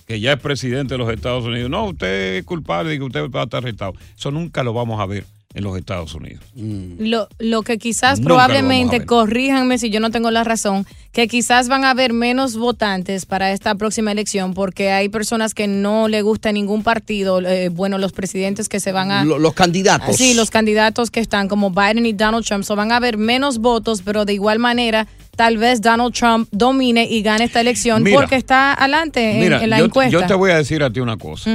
que 0.06 0.20
ya 0.20 0.32
es 0.34 0.40
presidente 0.40 0.94
de 0.94 0.98
los 0.98 1.10
Estados 1.12 1.44
Unidos, 1.44 1.70
no, 1.70 1.86
usted 1.86 2.36
es 2.38 2.44
culpable 2.44 2.94
y 2.94 2.98
que 2.98 3.04
usted 3.04 3.30
va 3.30 3.42
a 3.42 3.44
estar 3.44 3.58
arrestado. 3.62 3.94
Eso 4.16 4.30
nunca 4.30 4.62
lo 4.62 4.72
vamos 4.72 5.00
a 5.00 5.06
ver 5.06 5.24
en 5.54 5.64
los 5.64 5.76
Estados 5.76 6.14
Unidos. 6.14 6.42
Lo, 6.54 7.28
lo 7.38 7.62
que 7.62 7.78
quizás 7.78 8.18
Nunca 8.20 8.28
probablemente, 8.28 9.04
corríjanme 9.04 9.76
si 9.78 9.90
yo 9.90 10.00
no 10.00 10.10
tengo 10.10 10.30
la 10.30 10.44
razón, 10.44 10.86
que 11.12 11.28
quizás 11.28 11.68
van 11.68 11.84
a 11.84 11.90
haber 11.90 12.12
menos 12.14 12.56
votantes 12.56 13.26
para 13.26 13.52
esta 13.52 13.74
próxima 13.74 14.12
elección 14.12 14.54
porque 14.54 14.90
hay 14.92 15.08
personas 15.10 15.52
que 15.52 15.66
no 15.66 16.08
le 16.08 16.22
gusta 16.22 16.52
ningún 16.52 16.82
partido, 16.82 17.40
eh, 17.40 17.68
bueno, 17.68 17.98
los 17.98 18.12
presidentes 18.12 18.68
que 18.70 18.80
se 18.80 18.92
van 18.92 19.10
a... 19.10 19.24
Lo- 19.24 19.38
los 19.38 19.52
candidatos. 19.52 20.16
Sí, 20.16 20.32
los 20.34 20.50
candidatos 20.50 21.10
que 21.10 21.20
están 21.20 21.48
como 21.48 21.70
Biden 21.70 22.06
y 22.06 22.12
Donald 22.14 22.46
Trump, 22.46 22.64
so 22.64 22.74
van 22.76 22.92
a 22.92 22.96
haber 22.96 23.18
menos 23.18 23.58
votos, 23.58 24.00
pero 24.02 24.24
de 24.24 24.32
igual 24.32 24.58
manera 24.58 25.06
tal 25.36 25.58
vez 25.58 25.80
Donald 25.82 26.14
Trump 26.14 26.48
domine 26.50 27.04
y 27.04 27.22
gane 27.22 27.44
esta 27.44 27.60
elección 27.60 28.02
Mira. 28.02 28.18
porque 28.18 28.36
está 28.36 28.72
adelante 28.74 29.32
en, 29.32 29.40
Mira, 29.40 29.62
en 29.64 29.70
la 29.70 29.78
yo, 29.78 29.84
encuesta. 29.86 30.12
yo 30.12 30.26
te 30.26 30.34
voy 30.34 30.50
a 30.50 30.56
decir 30.56 30.82
a 30.82 30.90
ti 30.90 31.00
una 31.00 31.16
cosa. 31.16 31.50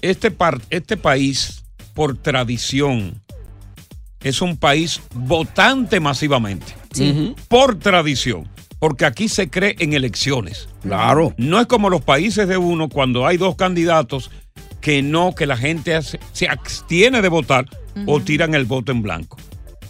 Este, 0.00 0.30
par- 0.30 0.60
este 0.70 0.96
país, 0.96 1.57
por 1.98 2.16
tradición, 2.16 3.20
es 4.20 4.40
un 4.40 4.56
país 4.56 5.00
votante 5.16 5.98
masivamente. 5.98 6.72
Sí. 6.92 7.34
Por 7.48 7.76
tradición. 7.80 8.48
Porque 8.78 9.04
aquí 9.04 9.28
se 9.28 9.50
cree 9.50 9.74
en 9.80 9.94
elecciones. 9.94 10.68
Claro. 10.80 11.34
No 11.38 11.58
es 11.60 11.66
como 11.66 11.90
los 11.90 12.02
países 12.02 12.46
de 12.46 12.56
uno 12.56 12.88
cuando 12.88 13.26
hay 13.26 13.36
dos 13.36 13.56
candidatos 13.56 14.30
que 14.80 15.02
no, 15.02 15.34
que 15.34 15.46
la 15.46 15.56
gente 15.56 15.96
hace- 15.96 16.20
se 16.32 16.48
abstiene 16.48 17.20
de 17.20 17.28
votar 17.28 17.66
o 18.06 18.20
tiran 18.20 18.54
el 18.54 18.64
voto 18.64 18.92
en 18.92 19.02
blanco. 19.02 19.36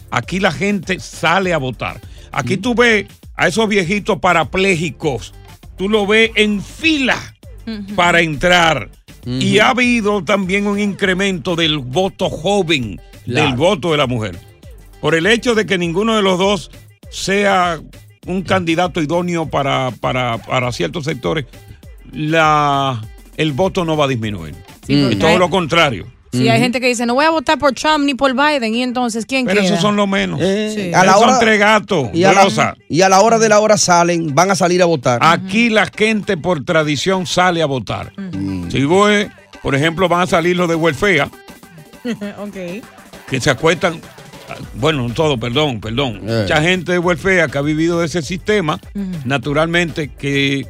Aquí 0.09 0.39
la 0.39 0.51
gente 0.51 0.99
sale 0.99 1.53
a 1.53 1.59
votar. 1.59 2.01
Aquí 2.31 2.57
tú 2.57 2.73
ves 2.73 3.05
a 3.35 3.47
esos 3.49 3.69
viejitos 3.69 4.17
parapléjicos, 4.17 5.31
tú 5.77 5.87
lo 5.89 6.07
ves 6.07 6.31
en 6.33 6.59
fila 6.63 7.35
para 7.95 8.21
entrar. 8.21 8.89
Y 9.25 9.59
ha 9.59 9.69
habido 9.69 10.23
también 10.23 10.67
un 10.67 10.79
incremento 10.79 11.55
del 11.55 11.79
voto 11.79 12.29
joven, 12.29 12.99
del 13.25 13.53
voto 13.55 13.91
de 13.91 13.97
la 13.97 14.07
mujer. 14.07 14.39
Por 15.01 15.15
el 15.15 15.25
hecho 15.27 15.55
de 15.55 15.65
que 15.65 15.77
ninguno 15.77 16.15
de 16.15 16.21
los 16.21 16.39
dos 16.39 16.71
sea 17.09 17.79
un 18.25 18.41
candidato 18.43 19.01
idóneo 19.01 19.47
para, 19.47 19.91
para, 19.99 20.37
para 20.39 20.71
ciertos 20.71 21.05
sectores, 21.05 21.45
la, 22.11 23.01
el 23.37 23.51
voto 23.53 23.85
no 23.85 23.97
va 23.97 24.05
a 24.05 24.07
disminuir. 24.07 24.55
Sí, 24.85 25.07
es 25.11 25.19
todo 25.19 25.37
lo 25.37 25.49
contrario. 25.49 26.07
Sí, 26.31 26.47
hay 26.47 26.59
gente 26.59 26.79
que 26.79 26.87
dice, 26.87 27.05
no 27.07 27.15
voy 27.15 27.25
a 27.25 27.31
votar 27.31 27.57
por 27.57 27.73
Trump 27.73 28.05
ni 28.05 28.13
por 28.13 28.33
Biden, 28.35 28.75
y 28.75 28.83
entonces, 28.83 29.25
¿quién 29.25 29.45
Pero 29.45 29.61
queda? 29.61 29.69
esos 29.69 29.81
son 29.81 29.95
los 29.95 30.07
menos. 30.07 30.39
Sí. 30.39 30.91
A 30.93 31.03
la 31.03 31.11
Esos 31.11 31.21
hora- 31.23 31.31
son 31.31 31.39
tres 31.39 31.59
gatos. 31.59 32.09
Y 32.13 32.23
a, 32.23 32.33
la, 32.33 32.75
y 32.87 33.01
a 33.01 33.09
la 33.09 33.21
hora 33.21 33.39
de 33.39 33.49
la 33.49 33.59
hora 33.59 33.77
salen, 33.77 34.35
van 34.35 34.51
a 34.51 34.55
salir 34.55 34.81
a 34.81 34.85
votar. 34.85 35.19
Aquí 35.23 35.69
la 35.69 35.87
gente 35.87 36.37
por 36.37 36.63
tradición 36.63 37.25
sale 37.25 37.61
a 37.63 37.65
votar. 37.65 38.13
Si 38.69 38.83
voy, 38.83 39.27
por 39.63 39.73
ejemplo, 39.73 40.07
van 40.07 40.21
a 40.21 40.27
salir 40.27 40.55
los 40.55 40.69
de 40.69 40.75
Welfare, 40.75 41.23
ok. 42.37 42.55
que 43.29 43.41
se 43.41 43.49
acuestan, 43.49 43.99
bueno, 44.75 45.07
no 45.07 45.13
todo, 45.13 45.39
perdón, 45.39 45.81
perdón. 45.81 46.21
Eh. 46.27 46.41
Mucha 46.43 46.61
gente 46.61 46.91
de 46.93 46.99
Welfare 46.99 47.47
que 47.51 47.57
ha 47.57 47.61
vivido 47.61 47.99
de 48.01 48.05
ese 48.05 48.21
sistema, 48.21 48.79
naturalmente 49.25 50.09
que 50.09 50.67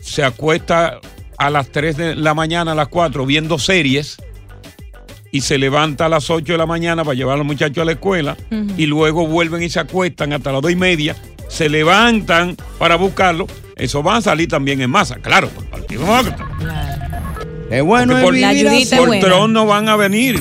se 0.00 0.22
acuesta 0.24 0.98
a 1.36 1.50
las 1.50 1.68
3 1.68 1.96
de 1.96 2.14
la 2.16 2.32
mañana, 2.34 2.72
a 2.72 2.74
las 2.74 2.88
4, 2.88 3.26
viendo 3.26 3.58
series 3.58 4.16
y 5.34 5.40
se 5.40 5.58
levanta 5.58 6.06
a 6.06 6.08
las 6.08 6.30
8 6.30 6.52
de 6.52 6.58
la 6.58 6.64
mañana 6.64 7.02
para 7.02 7.16
llevar 7.16 7.34
a 7.34 7.38
los 7.38 7.46
muchachos 7.46 7.82
a 7.82 7.84
la 7.84 7.90
escuela 7.90 8.36
y 8.78 8.86
luego 8.86 9.26
vuelven 9.26 9.64
y 9.64 9.68
se 9.68 9.80
acuestan 9.80 10.32
hasta 10.32 10.52
las 10.52 10.62
2 10.62 10.70
y 10.70 10.76
media, 10.76 11.16
se 11.48 11.68
levantan 11.68 12.56
para 12.78 12.94
buscarlo. 12.94 13.48
Eso 13.74 14.00
va 14.00 14.18
a 14.18 14.22
salir 14.22 14.48
también 14.48 14.80
en 14.80 14.90
masa, 14.90 15.16
claro, 15.16 15.48
por 15.48 15.64
el 15.64 15.70
Partido 15.70 16.02
Demócrata. 16.02 16.48
Bueno 17.82 18.14
Porque 18.22 18.78
es 18.78 18.92
así. 18.92 18.96
por 18.96 19.18
Trump 19.18 19.52
no 19.52 19.66
van 19.66 19.88
a 19.88 19.96
venir. 19.96 20.40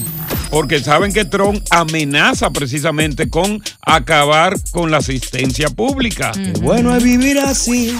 Porque 0.51 0.79
saben 0.79 1.11
que 1.11 1.25
Trump 1.25 1.63
amenaza 1.71 2.51
precisamente 2.51 3.31
con 3.31 3.63
acabar 3.81 4.55
con 4.69 4.91
la 4.91 4.97
asistencia 4.97 5.69
pública. 5.69 6.33
Qué 6.35 6.53
bueno 6.61 6.95
es 6.95 7.03
vivir 7.03 7.39
así, 7.39 7.97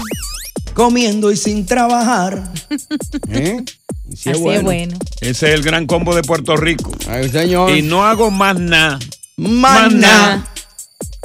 comiendo 0.74 1.32
y 1.32 1.36
sin 1.36 1.66
trabajar. 1.66 2.52
¿Eh? 3.30 3.64
Y 4.14 4.16
sí 4.16 4.30
Así 4.30 4.48
es 4.48 4.62
bueno. 4.62 4.96
Ese 5.20 5.48
es 5.48 5.54
el 5.54 5.62
gran 5.62 5.86
combo 5.88 6.14
de 6.14 6.22
Puerto 6.22 6.56
Rico. 6.56 6.92
señor. 7.32 7.76
Y 7.76 7.82
no 7.82 8.04
hago 8.04 8.30
más 8.30 8.56
nada. 8.60 9.00
Más 9.36 9.92
nada. 9.92 10.46